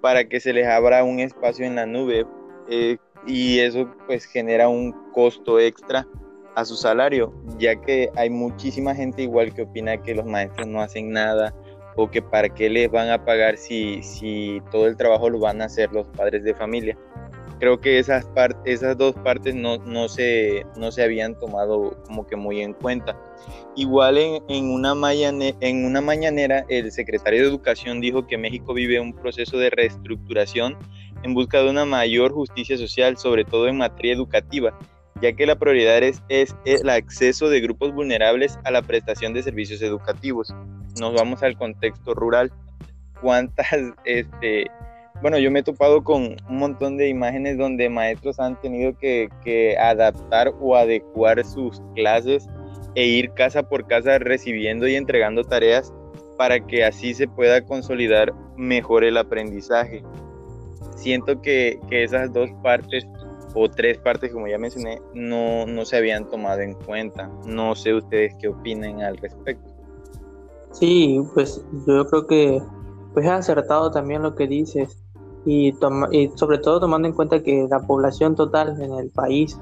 para 0.00 0.24
que 0.24 0.40
se 0.40 0.52
les 0.52 0.66
abra 0.66 1.04
un 1.04 1.20
espacio 1.20 1.64
en 1.64 1.76
la 1.76 1.86
nube 1.86 2.26
eh, 2.68 2.98
y 3.26 3.58
eso 3.58 3.88
pues 4.06 4.24
genera 4.24 4.68
un 4.68 4.92
costo 5.12 5.58
extra 5.60 6.06
a 6.54 6.64
su 6.64 6.74
salario, 6.74 7.32
ya 7.58 7.80
que 7.80 8.10
hay 8.16 8.30
muchísima 8.30 8.94
gente 8.94 9.22
igual 9.22 9.54
que 9.54 9.62
opina 9.62 10.02
que 10.02 10.14
los 10.14 10.26
maestros 10.26 10.66
no 10.66 10.80
hacen 10.80 11.10
nada 11.10 11.54
o 11.94 12.10
que 12.10 12.22
para 12.22 12.48
qué 12.48 12.68
les 12.68 12.90
van 12.90 13.10
a 13.10 13.24
pagar 13.24 13.56
si, 13.56 14.02
si 14.02 14.60
todo 14.70 14.86
el 14.86 14.96
trabajo 14.96 15.30
lo 15.30 15.38
van 15.40 15.62
a 15.62 15.66
hacer 15.66 15.92
los 15.92 16.06
padres 16.08 16.44
de 16.44 16.54
familia. 16.54 16.96
Creo 17.58 17.80
que 17.80 17.98
esas, 17.98 18.24
esas 18.64 18.96
dos 18.96 19.14
partes 19.16 19.54
no, 19.54 19.78
no, 19.78 20.08
se, 20.08 20.64
no 20.76 20.92
se 20.92 21.02
habían 21.02 21.36
tomado 21.38 22.00
como 22.06 22.24
que 22.24 22.36
muy 22.36 22.60
en 22.60 22.72
cuenta. 22.72 23.20
Igual 23.74 24.16
en, 24.18 24.42
en, 24.48 24.70
una 24.70 24.94
en 25.60 25.84
una 25.84 26.00
mañanera 26.00 26.64
el 26.68 26.92
secretario 26.92 27.42
de 27.42 27.48
Educación 27.48 28.00
dijo 28.00 28.28
que 28.28 28.38
México 28.38 28.74
vive 28.74 29.00
un 29.00 29.12
proceso 29.12 29.58
de 29.58 29.70
reestructuración 29.70 30.76
en 31.22 31.34
busca 31.34 31.62
de 31.62 31.70
una 31.70 31.84
mayor 31.84 32.32
justicia 32.32 32.76
social, 32.76 33.16
sobre 33.16 33.44
todo 33.44 33.68
en 33.68 33.78
materia 33.78 34.14
educativa, 34.14 34.78
ya 35.20 35.32
que 35.32 35.46
la 35.46 35.56
prioridad 35.56 36.02
es, 36.02 36.22
el 36.64 36.88
acceso 36.88 37.48
de 37.48 37.60
grupos 37.60 37.92
vulnerables 37.92 38.58
a 38.64 38.70
la 38.70 38.82
prestación 38.82 39.32
de 39.34 39.42
servicios 39.42 39.82
educativos 39.82 40.54
nos 41.00 41.14
vamos 41.14 41.42
al 41.42 41.56
contexto 41.56 42.14
rural, 42.14 42.52
cuántas, 43.20 43.66
este, 44.04 44.66
bueno, 45.22 45.38
yo 45.38 45.50
me 45.50 45.60
he 45.60 45.62
topado 45.62 46.02
con 46.02 46.36
un 46.48 46.56
montón 46.56 46.96
de 46.96 47.08
imágenes 47.08 47.58
donde 47.58 47.88
maestros 47.88 48.38
han 48.38 48.60
tenido 48.60 48.96
que, 48.96 49.28
que 49.44 49.76
adaptar 49.78 50.52
o 50.60 50.76
adecuar 50.76 51.44
sus 51.44 51.80
clases 51.94 52.46
e 52.94 53.06
ir 53.06 53.32
casa 53.32 53.62
por 53.62 53.86
casa 53.86 54.18
recibiendo 54.18 54.86
y 54.86 54.94
entregando 54.94 55.44
tareas 55.44 55.92
para 56.36 56.60
que 56.60 56.84
así 56.84 57.14
se 57.14 57.26
pueda 57.26 57.64
consolidar 57.64 58.32
mejor 58.56 59.04
el 59.04 59.16
aprendizaje. 59.16 60.02
Siento 60.98 61.40
que, 61.40 61.80
que 61.88 62.04
esas 62.04 62.32
dos 62.32 62.50
partes 62.62 63.06
o 63.54 63.68
tres 63.68 63.98
partes, 63.98 64.32
como 64.32 64.46
ya 64.46 64.58
mencioné, 64.58 65.00
no, 65.14 65.66
no 65.66 65.84
se 65.84 65.96
habían 65.96 66.28
tomado 66.28 66.60
en 66.60 66.74
cuenta. 66.74 67.30
No 67.46 67.74
sé 67.74 67.94
ustedes 67.94 68.34
qué 68.40 68.48
opinen 68.48 69.02
al 69.02 69.16
respecto. 69.16 69.70
Sí, 70.72 71.20
pues 71.34 71.64
yo 71.86 72.06
creo 72.06 72.26
que 72.26 72.62
pues 73.14 73.26
has 73.26 73.40
acertado 73.40 73.90
también 73.90 74.22
lo 74.22 74.34
que 74.34 74.46
dices 74.46 75.02
y, 75.46 75.74
y 76.12 76.30
sobre 76.34 76.58
todo 76.58 76.80
tomando 76.80 77.08
en 77.08 77.14
cuenta 77.14 77.42
que 77.42 77.66
la 77.70 77.80
población 77.80 78.34
total 78.34 78.80
en 78.80 78.92
el 78.92 79.10
país, 79.10 79.58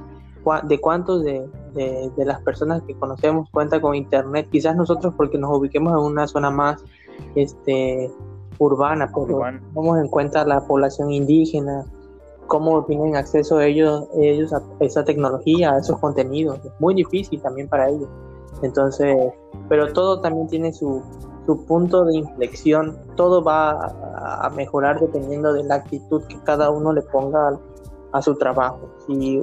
de 0.65 0.79
cuántos 0.81 1.25
de, 1.25 1.49
de, 1.75 2.25
las 2.25 2.41
personas 2.43 2.83
que 2.83 2.95
conocemos 2.95 3.49
cuenta 3.51 3.81
con 3.81 3.95
internet, 3.95 4.49
quizás 4.51 4.77
nosotros 4.77 5.13
porque 5.17 5.39
nos 5.39 5.57
ubiquemos 5.57 5.93
en 5.93 5.99
una 5.99 6.29
zona 6.29 6.51
más 6.51 6.85
este 7.35 8.11
urbana, 8.59 9.11
pero 9.15 9.41
tomamos 9.75 9.99
en 9.99 10.09
cuenta 10.09 10.45
la 10.45 10.61
población 10.67 11.13
indígena, 11.13 11.85
cómo 12.47 12.85
tienen 12.85 13.17
acceso 13.17 13.61
ellos, 13.61 14.09
ellos 14.19 14.53
a 14.53 14.63
esa 14.81 15.05
tecnología, 15.05 15.73
a 15.73 15.79
esos 15.79 15.99
contenidos. 15.99 16.59
Es 16.65 16.73
muy 16.79 16.95
difícil 16.95 17.41
también 17.41 17.69
para 17.69 17.89
ellos. 17.89 18.09
Entonces, 18.63 19.33
pero 19.69 19.93
todo 19.93 20.21
también 20.21 20.49
tiene 20.49 20.73
su, 20.73 21.03
su 21.47 21.65
punto 21.65 22.05
de 22.05 22.17
inflexión, 22.17 22.97
todo 23.17 23.43
va 23.43 23.87
a, 24.43 24.51
mejorar 24.51 25.01
dependiendo 25.01 25.53
de 25.53 25.65
la 25.65 25.77
actitud 25.77 26.23
que 26.25 26.37
cada 26.45 26.71
uno 26.71 26.93
le 26.93 27.03
ponga 27.03 27.59
a, 28.13 28.23
su 28.23 28.35
trabajo. 28.35 28.81
Si 29.07 29.43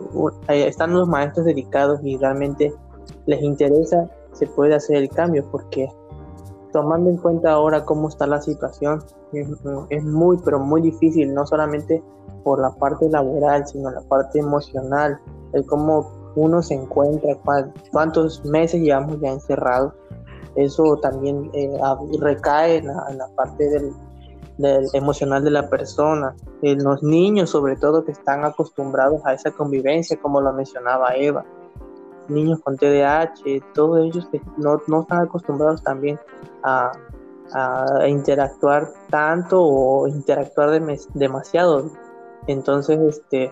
eh, 0.49 0.67
están 0.67 0.93
los 0.93 1.07
maestros 1.07 1.45
dedicados 1.45 1.99
y 2.03 2.17
realmente 2.17 2.73
les 3.25 3.41
interesa, 3.41 4.09
se 4.33 4.47
puede 4.47 4.75
hacer 4.75 4.97
el 4.97 5.09
cambio, 5.09 5.45
porque 5.51 5.87
tomando 6.73 7.09
en 7.09 7.17
cuenta 7.17 7.53
ahora 7.53 7.85
cómo 7.85 8.09
está 8.09 8.27
la 8.27 8.41
situación, 8.41 9.01
es, 9.31 10.03
muy, 10.03 10.37
pero 10.43 10.59
muy 10.59 10.81
difícil, 10.81 11.33
no 11.33 11.45
solamente 11.45 12.03
por 12.43 12.59
la 12.59 12.71
parte 12.71 13.09
laboral, 13.09 13.65
sino 13.65 13.89
la 13.89 14.01
parte 14.01 14.39
emocional, 14.39 15.17
el 15.53 15.65
cómo 15.65 16.11
uno 16.35 16.61
se 16.61 16.73
encuentra, 16.73 17.37
cuántos 17.91 18.43
meses 18.43 18.81
llevamos 18.81 19.21
ya 19.21 19.29
encerrados. 19.29 19.93
Eso 20.55 20.97
también 20.97 21.49
eh, 21.53 21.79
recae 22.19 22.77
en 22.77 22.87
la, 22.87 23.27
parte 23.35 23.69
del, 23.69 23.93
emocional 24.93 25.43
de 25.43 25.51
la 25.51 25.69
persona. 25.69 26.35
En 26.61 26.83
los 26.83 27.01
niños, 27.01 27.51
sobre 27.51 27.75
todo, 27.75 28.03
que 28.03 28.11
están 28.11 28.43
acostumbrados 28.43 29.25
a 29.25 29.33
esa 29.33 29.51
convivencia, 29.51 30.19
como 30.19 30.41
lo 30.41 30.51
mencionaba 30.53 31.15
Eva. 31.15 31.45
Niños 32.27 32.59
con 32.61 32.77
TDAH, 32.77 33.33
todos 33.73 33.99
ellos 34.05 34.27
que 34.31 34.41
no, 34.57 34.81
no 34.87 35.01
están 35.01 35.23
acostumbrados 35.23 35.83
también 35.83 36.19
a, 36.63 36.91
interactuar 38.07 38.91
tanto 39.09 39.61
o 39.61 40.07
interactuar 40.07 40.71
demasiado. 41.13 41.91
Entonces, 42.47 42.99
este, 42.99 43.51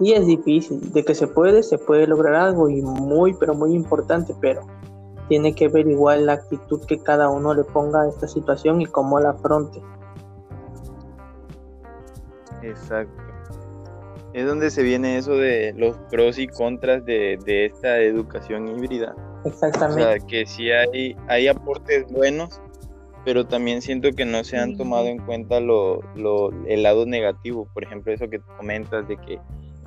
y 0.00 0.12
es 0.12 0.26
difícil, 0.26 0.92
de 0.92 1.04
que 1.04 1.14
se 1.14 1.26
puede, 1.26 1.62
se 1.62 1.78
puede 1.78 2.06
lograr 2.06 2.34
algo 2.34 2.68
y 2.68 2.80
muy, 2.82 3.34
pero 3.34 3.54
muy 3.54 3.74
importante, 3.74 4.34
pero 4.40 4.62
tiene 5.28 5.54
que 5.54 5.68
ver 5.68 5.86
igual 5.86 6.26
la 6.26 6.32
actitud 6.34 6.84
que 6.86 6.98
cada 6.98 7.28
uno 7.28 7.54
le 7.54 7.64
ponga 7.64 8.02
a 8.02 8.08
esta 8.08 8.26
situación 8.26 8.80
y 8.80 8.86
cómo 8.86 9.20
la 9.20 9.30
afronte. 9.30 9.80
Exacto. 12.62 13.29
Es 14.32 14.46
donde 14.46 14.70
se 14.70 14.82
viene 14.82 15.16
eso 15.16 15.36
de 15.36 15.74
los 15.76 15.96
pros 16.10 16.38
y 16.38 16.46
contras 16.46 17.04
de, 17.04 17.38
esta 17.46 17.98
educación 17.98 18.68
híbrida. 18.68 19.14
Exactamente. 19.44 20.02
O 20.02 20.06
sea, 20.06 20.18
que 20.20 20.46
sí 20.46 20.70
hay, 20.70 21.16
hay 21.28 21.48
aportes 21.48 22.06
buenos, 22.12 22.60
pero 23.24 23.46
también 23.46 23.82
siento 23.82 24.12
que 24.12 24.24
no 24.24 24.44
se 24.44 24.56
han 24.56 24.76
tomado 24.76 25.06
en 25.06 25.18
cuenta 25.18 25.60
lo, 25.60 26.00
lo, 26.14 26.50
el 26.66 26.82
lado 26.82 27.06
negativo. 27.06 27.68
Por 27.74 27.84
ejemplo, 27.84 28.12
eso 28.12 28.28
que 28.28 28.40
comentas 28.56 29.08
de 29.08 29.16
que 29.16 29.40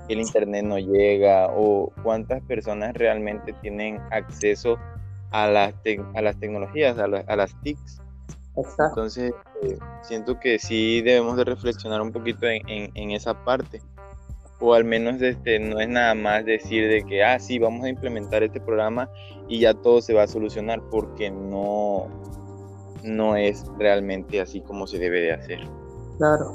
el 0.09 0.19
internet 0.19 0.65
no 0.65 0.77
llega 0.77 1.47
o 1.55 1.91
cuántas 2.03 2.41
personas 2.43 2.93
realmente 2.95 3.53
tienen 3.61 4.01
acceso 4.11 4.77
a 5.31 5.47
las, 5.47 5.73
a 6.13 6.21
las 6.21 6.39
tecnologías, 6.39 6.97
a, 6.99 7.05
a 7.05 7.35
las 7.35 7.59
TICs. 7.61 8.01
Entonces, 8.55 9.33
eh, 9.63 9.77
siento 10.03 10.39
que 10.39 10.59
sí 10.59 11.01
debemos 11.01 11.37
de 11.37 11.43
reflexionar 11.43 12.01
un 12.01 12.11
poquito 12.11 12.45
en, 12.47 12.61
en, 12.93 13.11
esa 13.11 13.33
parte. 13.43 13.81
O 14.65 14.73
al 14.73 14.85
menos 14.85 15.21
este, 15.21 15.59
no 15.59 15.77
es 15.81 15.89
nada 15.89 16.15
más 16.15 16.45
decir 16.45 16.87
de 16.87 17.03
que, 17.03 17.21
ah, 17.21 17.37
sí, 17.37 17.59
vamos 17.59 17.83
a 17.83 17.89
implementar 17.89 18.43
este 18.43 18.61
programa 18.61 19.09
y 19.49 19.59
ya 19.59 19.73
todo 19.73 20.01
se 20.01 20.13
va 20.13 20.23
a 20.23 20.27
solucionar, 20.27 20.81
porque 20.89 21.29
no, 21.29 22.07
no 23.03 23.35
es 23.35 23.65
realmente 23.77 24.39
así 24.39 24.61
como 24.61 24.87
se 24.87 24.99
debe 24.99 25.19
de 25.19 25.33
hacer. 25.33 25.59
Claro. 26.17 26.53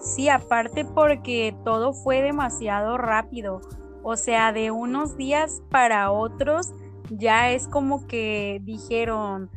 Sí, 0.00 0.30
aparte 0.30 0.86
porque 0.86 1.54
todo 1.64 1.92
fue 1.92 2.22
demasiado 2.22 2.96
rápido. 2.96 3.60
O 4.02 4.16
sea, 4.16 4.52
de 4.52 4.70
unos 4.70 5.18
días 5.18 5.62
para 5.68 6.10
otros 6.10 6.72
ya 7.10 7.50
es 7.50 7.68
como 7.68 8.06
que 8.06 8.62
dijeron, 8.64 9.50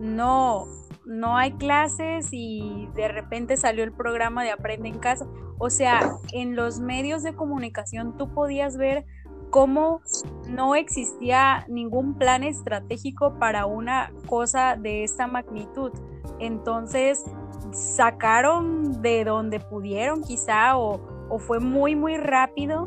no, 0.00 0.66
no 1.08 1.38
hay 1.38 1.52
clases 1.52 2.28
y 2.32 2.86
de 2.94 3.08
repente 3.08 3.56
salió 3.56 3.82
el 3.82 3.92
programa 3.92 4.44
de 4.44 4.50
Aprende 4.50 4.88
en 4.88 4.98
casa. 4.98 5.26
O 5.58 5.70
sea, 5.70 6.18
en 6.32 6.54
los 6.54 6.80
medios 6.80 7.22
de 7.22 7.34
comunicación 7.34 8.16
tú 8.18 8.32
podías 8.32 8.76
ver 8.76 9.06
cómo 9.48 10.02
no 10.48 10.74
existía 10.74 11.64
ningún 11.66 12.18
plan 12.18 12.44
estratégico 12.44 13.38
para 13.38 13.64
una 13.64 14.12
cosa 14.26 14.76
de 14.76 15.02
esta 15.02 15.26
magnitud. 15.26 15.92
Entonces, 16.38 17.24
sacaron 17.72 19.00
de 19.00 19.24
donde 19.24 19.60
pudieron 19.60 20.22
quizá 20.22 20.76
o, 20.76 21.00
fue 21.38 21.58
muy 21.58 21.96
muy 21.96 22.16
rápido 22.16 22.84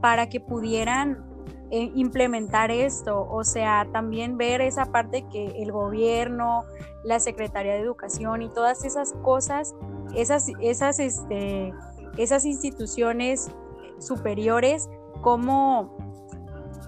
para 0.00 0.28
que 0.28 0.40
pudieran 0.40 1.24
eh, 1.70 1.90
implementar 1.94 2.70
esto, 2.70 3.26
o 3.28 3.44
sea, 3.44 3.88
también 3.92 4.36
ver 4.36 4.60
esa 4.60 4.86
parte 4.86 5.26
que 5.32 5.62
el 5.62 5.72
gobierno, 5.72 6.64
la 7.02 7.20
Secretaría 7.20 7.72
de 7.72 7.80
Educación 7.80 8.42
y 8.42 8.48
todas 8.48 8.84
esas 8.84 9.12
cosas 9.22 9.74
esas, 10.14 10.48
esas, 10.60 10.98
este, 10.98 11.72
esas 12.16 12.44
instituciones 12.44 13.50
superiores, 13.98 14.88
cómo 15.20 15.96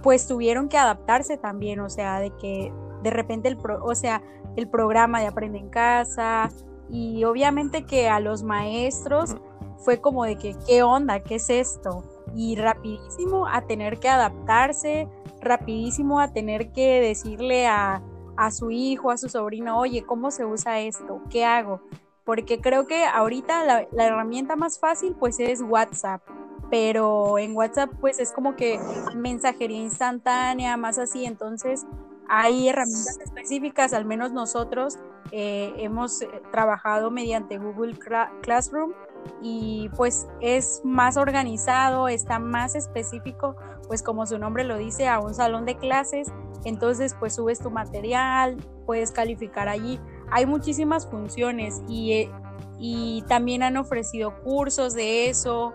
pues 0.03 0.27
tuvieron 0.27 0.69
que 0.69 0.79
adaptarse 0.79 1.37
también, 1.37 1.81
o 1.81 1.91
sea, 1.91 2.21
de 2.21 2.31
que 2.37 2.73
de 3.03 3.11
repente 3.11 3.49
el, 3.49 3.59
o 3.83 3.95
sea, 3.95 4.23
el 4.57 4.69
programa 4.69 5.21
de 5.21 5.27
Aprende 5.27 5.59
en 5.59 5.69
Casa 5.69 6.51
y 6.89 7.25
obviamente 7.25 7.85
que 7.85 8.09
a 8.09 8.21
los 8.21 8.43
maestros 8.43 9.37
fue 9.79 10.01
como 10.01 10.25
de 10.25 10.37
que, 10.37 10.55
¿qué 10.67 10.83
onda? 10.83 11.21
¿Qué 11.21 11.37
es 11.37 11.51
esto? 11.51 12.05
Y 12.37 12.57
rapidísimo 12.57 13.47
a 13.47 13.63
tener 13.63 13.99
que 13.99 14.09
adaptarse, 14.09 15.09
rapidísimo 15.41 16.21
a 16.21 16.33
tener 16.33 16.71
que 16.73 17.01
decirle 17.01 17.67
a, 17.67 18.03
a 18.37 18.51
su 18.51 18.71
hijo, 18.71 19.11
a 19.11 19.17
su 19.17 19.29
sobrino, 19.29 19.79
oye, 19.79 20.05
¿cómo 20.05 20.31
se 20.31 20.45
usa 20.45 20.81
esto? 20.81 21.23
¿Qué 21.31 21.45
hago? 21.45 21.81
Porque 22.25 22.61
creo 22.61 22.87
que 22.87 23.05
ahorita 23.05 23.65
la, 23.65 24.05
herramienta 24.05 24.57
más 24.57 24.79
fácil 24.79 25.15
pues 25.19 25.41
es 25.41 25.63
WhatsApp 25.63 26.23
pero 26.69 27.39
en 27.39 27.57
WhatsApp 27.57 27.91
pues 28.01 28.19
es 28.19 28.33
como 28.33 28.57
que 28.57 28.81
mensajería 29.15 29.79
instantánea, 29.79 30.77
más 30.77 30.99
así, 30.99 31.25
entonces 31.25 31.87
hay 32.29 32.69
herramientas 32.69 33.21
específicas, 33.25 33.93
al 33.93 34.05
menos 34.05 34.33
nosotros 34.33 34.99
eh, 35.31 35.73
hemos 35.77 36.23
eh, 36.23 36.29
trabajado 36.51 37.13
mediante 37.13 37.59
Google 37.59 37.97
Classroom 38.43 38.95
y 39.43 39.89
pues 39.97 40.27
es 40.41 40.81
más 40.85 41.17
organizado, 41.17 42.09
está 42.09 42.39
más 42.39 42.75
específico, 42.75 43.57
pues 43.87 44.03
como 44.03 44.27
su 44.27 44.39
nombre 44.39 44.65
lo 44.65 44.77
dice, 44.77 45.09
a 45.09 45.21
un 45.21 45.35
salón 45.35 45.65
de 45.65 45.77
clases, 45.77 46.33
entonces 46.65 47.15
pues 47.19 47.35
subes 47.35 47.61
tu 47.61 47.71
material, 47.71 48.57
puedes 48.87 49.13
calificar 49.13 49.69
allí. 49.69 50.01
Hay 50.31 50.47
muchísimas 50.47 51.07
funciones 51.07 51.83
y, 51.89 52.13
eh, 52.13 52.31
y 52.79 53.23
también 53.29 53.63
han 53.63 53.77
ofrecido 53.77 54.43
cursos 54.43 54.95
de 54.95 55.29
eso. 55.29 55.75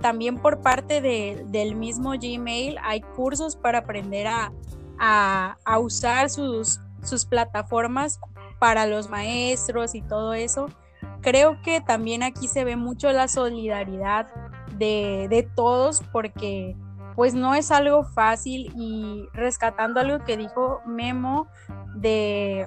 también 0.00 0.38
por 0.38 0.62
parte 0.62 1.02
del 1.02 1.74
mismo 1.74 2.12
Gmail 2.12 2.78
hay 2.82 3.02
cursos 3.02 3.54
para 3.54 3.80
aprender 3.80 4.26
a, 4.26 4.50
a, 4.98 5.78
usar 5.78 6.30
sus, 6.30 6.80
sus 7.02 7.24
plataformas 7.24 8.20
para 8.58 8.86
los 8.86 9.08
maestros 9.08 9.94
y 9.94 10.02
todo 10.02 10.34
eso. 10.34 10.68
Creo 11.20 11.60
que 11.62 11.80
también 11.80 12.22
aquí 12.22 12.48
se 12.48 12.64
ve 12.64 12.76
mucho 12.76 13.10
la 13.12 13.28
solidaridad 13.28 14.28
de, 14.76 15.48
todos 15.54 16.02
porque 16.12 16.76
pues 17.16 17.34
no 17.34 17.54
es 17.54 17.72
algo 17.72 18.04
fácil 18.04 18.72
y 18.76 19.26
rescatando 19.32 19.98
algo 19.98 20.24
que 20.24 20.36
dijo 20.36 20.80
Memo 20.86 21.48
de, 21.96 22.64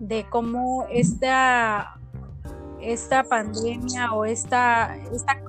de 0.00 0.26
cómo 0.28 0.86
esta, 0.90 1.94
esta 2.80 3.22
pandemia 3.22 4.12
o 4.12 4.24
esta, 4.24 4.96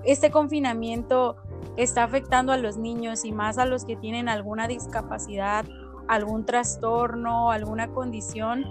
este 0.05 0.29
confinamiento 0.29 1.37
está 1.75 2.03
afectando 2.03 2.51
a 2.51 2.57
los 2.57 2.77
niños 2.77 3.25
y 3.25 3.31
más 3.31 3.57
a 3.57 3.65
los 3.65 3.83
que 3.83 3.95
tienen 3.95 4.29
alguna 4.29 4.67
discapacidad 4.67 5.65
algún 6.07 6.45
trastorno, 6.45 7.51
alguna 7.51 7.87
condición. 7.89 8.65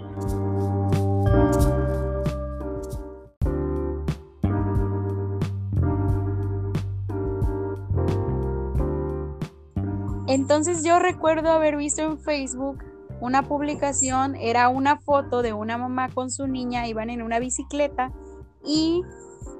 Entonces 10.33 10.83
yo 10.83 10.97
recuerdo 10.97 11.51
haber 11.51 11.77
visto 11.77 12.01
en 12.01 12.17
Facebook 12.17 12.83
una 13.21 13.43
publicación, 13.43 14.35
era 14.35 14.67
una 14.67 14.97
foto 14.97 15.43
de 15.43 15.53
una 15.53 15.77
mamá 15.77 16.09
con 16.09 16.31
su 16.31 16.47
niña, 16.47 16.87
iban 16.87 17.11
en 17.11 17.21
una 17.21 17.37
bicicleta 17.37 18.11
y 18.65 19.03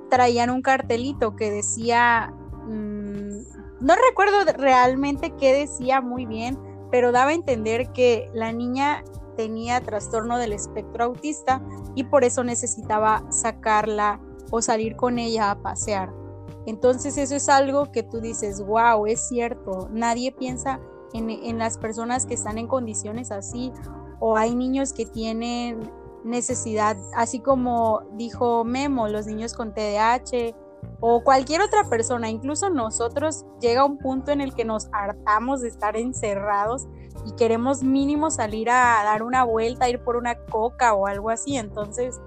traían 0.09 0.49
un 0.49 0.63
cartelito 0.63 1.35
que 1.35 1.51
decía, 1.51 2.33
mm, 2.65 3.81
no 3.81 3.93
recuerdo 4.09 4.51
realmente 4.57 5.35
qué 5.39 5.53
decía 5.53 6.01
muy 6.01 6.25
bien, 6.25 6.57
pero 6.89 7.11
daba 7.11 7.29
a 7.29 7.35
entender 7.35 7.91
que 7.93 8.31
la 8.33 8.51
niña 8.51 9.03
tenía 9.37 9.79
trastorno 9.79 10.39
del 10.39 10.53
espectro 10.53 11.03
autista 11.03 11.61
y 11.93 12.05
por 12.05 12.23
eso 12.23 12.43
necesitaba 12.43 13.31
sacarla 13.31 14.19
o 14.49 14.59
salir 14.59 14.95
con 14.95 15.19
ella 15.19 15.51
a 15.51 15.61
pasear. 15.61 16.22
Entonces 16.65 17.17
eso 17.17 17.35
es 17.35 17.49
algo 17.49 17.91
que 17.91 18.03
tú 18.03 18.21
dices, 18.21 18.65
wow, 18.65 19.05
es 19.05 19.27
cierto, 19.27 19.89
nadie 19.91 20.31
piensa 20.31 20.79
en, 21.13 21.57
las 21.57 21.77
personas 21.77 22.25
que 22.25 22.33
están 22.33 22.57
en 22.57 22.67
condiciones 22.67 23.31
así 23.31 23.71
o 24.19 24.37
hay 24.37 24.55
niños 24.55 24.93
que 24.93 25.05
tienen 25.05 25.91
necesidad, 26.23 26.97
así 27.15 27.39
como 27.39 28.01
dijo 28.13 28.63
Memo, 28.63 29.07
los 29.09 29.27
niños 29.27 29.53
con 29.53 29.73
TDAH 29.73 30.55
o 31.01 31.23
cualquier 31.23 31.61
otra 31.61 31.83
persona, 31.89 32.29
incluso 32.29 32.69
nosotros, 32.69 33.45
llega 33.59 33.85
un 33.85 33.97
punto 33.97 34.31
en 34.31 34.41
el 34.41 34.53
que 34.55 34.63
nos 34.63 34.87
hartamos 34.93 35.61
de 35.61 35.67
estar 35.67 35.97
encerrados 35.97 36.87
y 37.25 37.33
queremos 37.33 37.83
mínimo 37.83 38.31
salir 38.31 38.69
a 38.69 39.01
dar 39.03 39.23
una 39.23 39.43
vuelta, 39.43 39.89
ir 39.89 40.03
por 40.03 40.15
una 40.15 40.35
coca 40.35 40.93
o 40.93 41.07
algo 41.07 41.29
así. 41.29 41.57
Entonces 41.57 42.19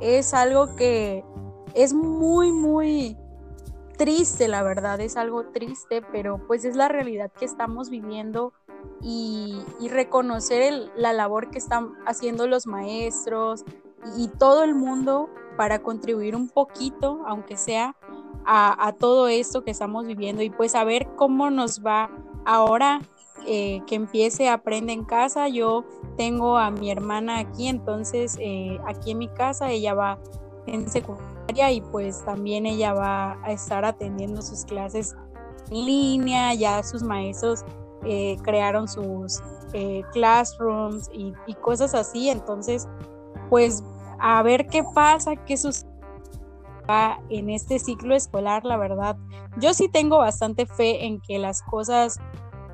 es 0.00 0.34
algo 0.34 0.74
que 0.76 1.24
es 1.74 1.92
muy, 1.92 2.52
muy 2.52 3.16
triste, 4.02 4.48
la 4.48 4.64
verdad, 4.64 5.00
es 5.00 5.16
algo 5.16 5.44
triste, 5.44 6.02
pero 6.10 6.44
pues 6.48 6.64
es 6.64 6.74
la 6.74 6.88
realidad 6.88 7.30
que 7.30 7.44
estamos 7.44 7.88
viviendo 7.88 8.52
y, 9.00 9.62
reconocer 9.90 10.90
la 10.96 11.12
labor 11.12 11.50
que 11.50 11.58
están 11.58 11.92
haciendo 12.04 12.48
los 12.48 12.66
maestros 12.66 13.64
y 14.16 14.26
todo 14.26 14.64
el 14.64 14.74
mundo 14.74 15.30
para 15.56 15.84
contribuir 15.84 16.34
un 16.34 16.48
poquito, 16.48 17.22
aunque 17.28 17.56
sea, 17.56 17.94
a, 18.44 18.92
todo 18.98 19.28
esto 19.28 19.62
que 19.62 19.70
estamos 19.70 20.04
viviendo 20.04 20.42
y 20.42 20.50
pues 20.50 20.74
a 20.74 20.82
ver 20.82 21.06
cómo 21.14 21.50
nos 21.50 21.80
va 21.80 22.10
ahora 22.44 23.02
eh, 23.46 23.82
que 23.86 23.94
empiece 23.94 24.48
Aprende 24.48 24.92
en 24.92 25.04
casa. 25.04 25.46
Yo 25.46 25.84
tengo 26.16 26.58
a 26.58 26.72
mi 26.72 26.90
hermana 26.90 27.38
aquí, 27.38 27.68
entonces 27.68 28.36
eh, 28.40 28.80
aquí 28.84 29.12
en 29.12 29.18
mi 29.18 29.28
casa 29.28 29.70
ella 29.70 29.94
va 29.94 30.18
en 30.66 30.88
secundaria 30.88 31.31
y 31.48 31.80
pues 31.80 32.24
también 32.24 32.66
ella 32.66 32.94
va 32.94 33.38
a 33.42 33.52
estar 33.52 33.84
atendiendo 33.84 34.42
sus 34.42 34.64
clases 34.64 35.14
en 35.70 35.86
línea, 35.86 36.54
ya 36.54 36.82
sus 36.82 37.02
maestros 37.02 37.64
eh, 38.04 38.36
crearon 38.42 38.88
sus 38.88 39.40
classrooms 40.12 41.08
y, 41.12 41.32
y 41.46 41.54
cosas 41.54 41.94
así, 41.94 42.28
entonces 42.28 42.88
pues 43.48 43.82
a 44.18 44.42
ver 44.42 44.66
qué 44.66 44.84
pasa, 44.94 45.36
qué 45.36 45.56
sucede 45.56 45.92
en 47.28 47.50
este 47.50 47.78
ciclo 47.78 48.14
escolar, 48.14 48.64
la 48.64 48.76
verdad. 48.76 49.16
Yo 49.58 49.74
sí 49.74 49.88
tengo 49.88 50.18
bastante 50.18 50.66
fe 50.66 51.06
en 51.06 51.20
que 51.20 51.38
las 51.38 51.62
cosas, 51.62 52.18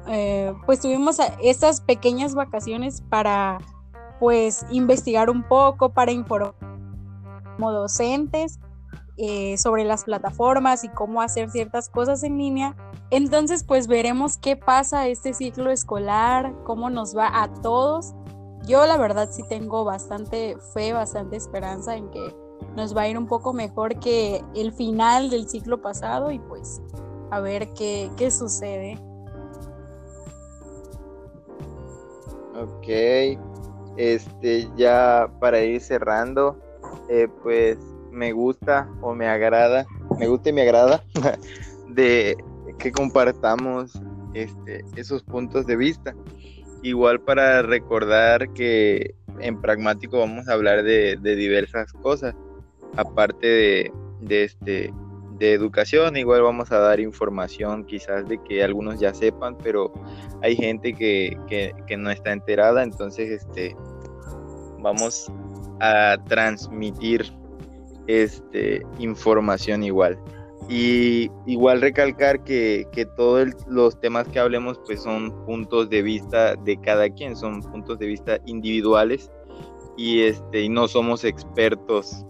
eh, 0.09 0.53
pues 0.67 0.81
tuvimos 0.81 1.19
estas 1.43 1.81
pequeñas 1.81 2.35
vacaciones 2.35 3.03
para, 3.03 3.59
pues, 4.19 4.65
investigar 4.71 5.31
un 5.31 5.43
poco, 5.43 5.91
para 5.91 6.13
informar 6.13 6.55
como 7.59 7.73
docentes 7.73 8.61
eh, 9.17 9.59
sobre 9.59 9.85
las 9.85 10.05
plataformas 10.05 10.85
y 10.85 10.89
cómo 10.89 11.21
hacer 11.21 11.51
ciertas 11.51 11.89
cosas 11.89 12.23
en 12.23 12.39
línea. 12.39 12.77
Entonces, 13.11 13.65
pues 13.65 13.89
veremos 13.89 14.39
qué 14.39 14.57
pasa 14.57 15.09
este 15.09 15.35
ciclo 15.35 15.71
escolar, 15.71 16.55
cómo 16.65 16.89
nos 16.89 17.17
va 17.17 17.43
a 17.43 17.53
todos 17.63 18.15
yo 18.69 18.85
la 18.87 18.99
verdad 18.99 19.31
sí 19.33 19.43
tengo 19.49 19.85
bastante 19.85 20.57
fe, 20.75 20.93
bastante 20.93 21.37
esperanza 21.37 21.97
en 21.97 22.11
que 22.11 22.35
nos 22.77 22.95
va 22.95 23.03
a 23.03 23.09
ir 23.09 23.17
un 23.17 23.27
poco 23.27 23.55
mejor 23.55 23.99
que 23.99 24.45
el 24.55 24.73
final 24.73 25.31
del 25.31 25.49
ciclo 25.49 25.81
pasado 25.81 26.31
y 26.31 26.39
pues 26.39 26.83
a 27.31 27.41
ver 27.41 27.69
qué, 27.73 28.31
sucede. 28.31 28.99
Ok, 32.55 33.39
este 33.97 34.69
ya 34.77 35.33
para 35.41 35.63
ir 35.63 35.81
cerrando, 35.81 36.59
eh, 37.09 37.29
pues 37.43 37.79
me 38.11 38.33
gusta 38.33 38.89
o 39.01 39.15
me 39.15 39.29
agrada, 39.29 39.87
me 40.19 40.27
gusta 40.27 40.51
y 40.51 40.53
me 40.53 40.63
agrada 40.63 41.03
de 41.89 42.37
que 42.79 42.93
compartamos 42.93 43.93
este, 44.35 44.85
esos 44.97 45.23
puntos 45.23 45.67
de 45.67 45.77
vista. 45.77 46.15
Igual 46.83 47.21
para 47.21 47.63
recordar 47.63 48.53
que 48.53 49.15
en 49.41 49.61
pragmático 49.61 50.19
vamos 50.19 50.49
a 50.49 50.53
hablar 50.53 50.83
de, 50.83 51.17
diversas 51.17 51.93
cosas, 51.93 52.35
aparte 52.97 53.47
de, 53.47 53.93
de, 54.21 54.45
este, 54.45 54.93
de 55.39 55.53
educación, 55.53 56.17
igual 56.17 56.43
vamos 56.43 56.71
a 56.71 56.79
dar 56.79 57.01
información 57.01 57.85
quizás 57.85 58.29
de 58.29 58.39
que 58.43 58.63
algunos 58.63 59.01
ya 59.01 59.15
sepan, 59.15 59.57
pero 59.59 59.93
hay 60.43 60.57
gente 60.57 60.93
que, 60.93 61.37
que 61.87 61.97
no 61.97 62.11
está 62.11 62.33
enterada, 62.33 62.83
entonces 62.83 63.31
este, 63.31 63.77
vamos 64.79 65.33
a 65.81 66.17
transmitir 66.29 67.33
este, 68.09 68.83
información 68.99 69.83
igual. 69.85 70.19
Y 70.69 71.31
igual 71.47 71.81
recalcar 71.81 72.43
que, 72.45 72.87
todos 73.17 73.49
los 73.67 73.99
temas 74.01 74.29
que 74.29 74.39
hablemos 74.39 74.79
pues 74.85 75.03
son 75.03 75.33
puntos 75.47 75.89
de 75.89 76.03
vista 76.03 76.57
de 76.57 76.79
cada 76.81 77.09
quien, 77.09 77.37
son 77.37 77.63
puntos 77.63 77.99
de 77.99 78.07
vista 78.07 78.39
individuales 78.45 79.31
y, 79.97 80.23
este, 80.23 80.63
y 80.63 80.69
no 80.69 80.87
somos 80.89 81.25
expertos 81.25 82.25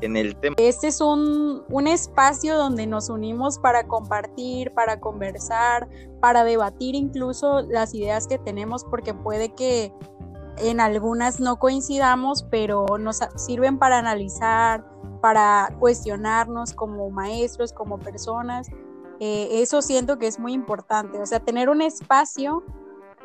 en 0.00 0.16
el 0.16 0.36
tema. 0.36 0.56
Este 0.58 0.88
es 0.88 1.00
un, 1.00 1.64
un 1.68 1.86
espacio 1.86 2.56
donde 2.56 2.86
nos 2.86 3.08
unimos 3.10 3.58
para 3.58 3.86
compartir, 3.86 4.72
para 4.72 5.00
conversar, 5.00 5.88
para 6.20 6.44
debatir 6.44 6.94
incluso 6.94 7.62
las 7.62 7.94
ideas 7.94 8.26
que 8.26 8.38
tenemos, 8.38 8.84
porque 8.84 9.12
puede 9.12 9.50
que 9.50 9.92
en 10.58 10.80
algunas 10.80 11.40
no 11.40 11.58
coincidamos, 11.58 12.44
pero 12.50 12.86
nos 12.98 13.20
sirven 13.36 13.78
para 13.78 13.98
analizar, 13.98 14.84
para 15.20 15.74
cuestionarnos 15.78 16.72
como 16.72 17.10
maestros, 17.10 17.72
como 17.72 17.98
personas. 17.98 18.68
Eh, 19.20 19.62
eso 19.62 19.82
siento 19.82 20.18
que 20.18 20.26
es 20.26 20.38
muy 20.38 20.52
importante, 20.52 21.18
o 21.18 21.26
sea, 21.26 21.40
tener 21.40 21.68
un 21.68 21.80
espacio 21.80 22.62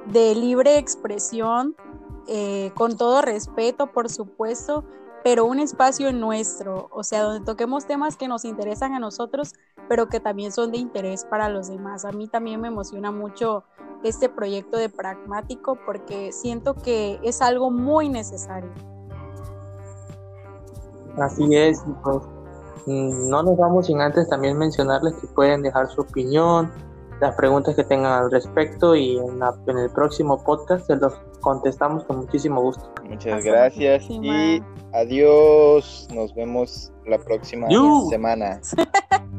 de 0.06 0.36
libre 0.36 0.78
expresión, 0.78 1.76
eh, 2.28 2.72
con 2.76 2.98
todo 2.98 3.22
respeto, 3.22 3.88
por 3.88 4.10
supuesto, 4.10 4.86
pero 5.24 5.46
un 5.46 5.60
espacio 5.60 6.12
nuestro, 6.14 6.90
o 6.92 7.04
sea, 7.04 7.24
donde 7.24 7.46
toquemos 7.46 7.86
temas 7.86 8.18
que 8.18 8.28
nos 8.28 8.46
interesan 8.46 8.94
a 8.94 9.00
nosotros, 9.00 9.54
pero 9.88 10.08
que 10.08 10.20
también 10.20 10.52
son 10.52 10.72
de 10.72 10.78
interés 10.78 11.26
para 11.26 11.50
los 11.50 11.68
demás. 11.68 12.06
A 12.06 12.12
mí 12.12 12.28
también 12.28 12.62
me 12.62 12.70
emociona 12.70 13.12
mucho 13.12 13.64
este 14.04 14.30
proyecto 14.30 14.78
de 14.78 14.90
pragmático 14.90 15.78
porque 15.86 16.32
siento 16.32 16.74
que 16.74 17.20
es 17.24 17.42
algo 17.42 17.70
muy 17.70 18.10
necesario. 18.10 18.72
Así 21.18 21.56
es, 21.56 21.84
pues 22.04 22.24
mm, 22.88 23.30
no 23.30 23.44
nos 23.44 23.58
vamos 23.58 23.88
sin 23.88 24.02
antes 24.02 24.28
también 24.30 24.58
mencionarles 24.58 25.14
que 25.16 25.28
pueden 25.28 25.62
dejar 25.62 25.90
su 25.90 26.02
opinión, 26.02 26.72
las 27.22 27.36
preguntas 27.36 27.76
que 27.76 27.84
tengan 27.84 28.24
al 28.24 28.32
respecto 28.32 28.96
y 28.96 29.18
en, 29.18 29.78
el 29.78 29.90
próximo 29.92 30.44
podcast 30.44 30.88
se 30.88 30.96
los 30.96 31.14
contestamos 31.40 32.04
con 32.06 32.18
muchísimo 32.18 32.62
gusto. 32.62 32.92
Muchas 33.08 33.46
gracias 33.46 34.10
y 34.10 34.62
adiós. 34.92 36.08
Nos 36.12 36.34
vemos 36.34 36.92
la 37.06 37.20
próxima 37.20 37.68
semana. 38.10 38.60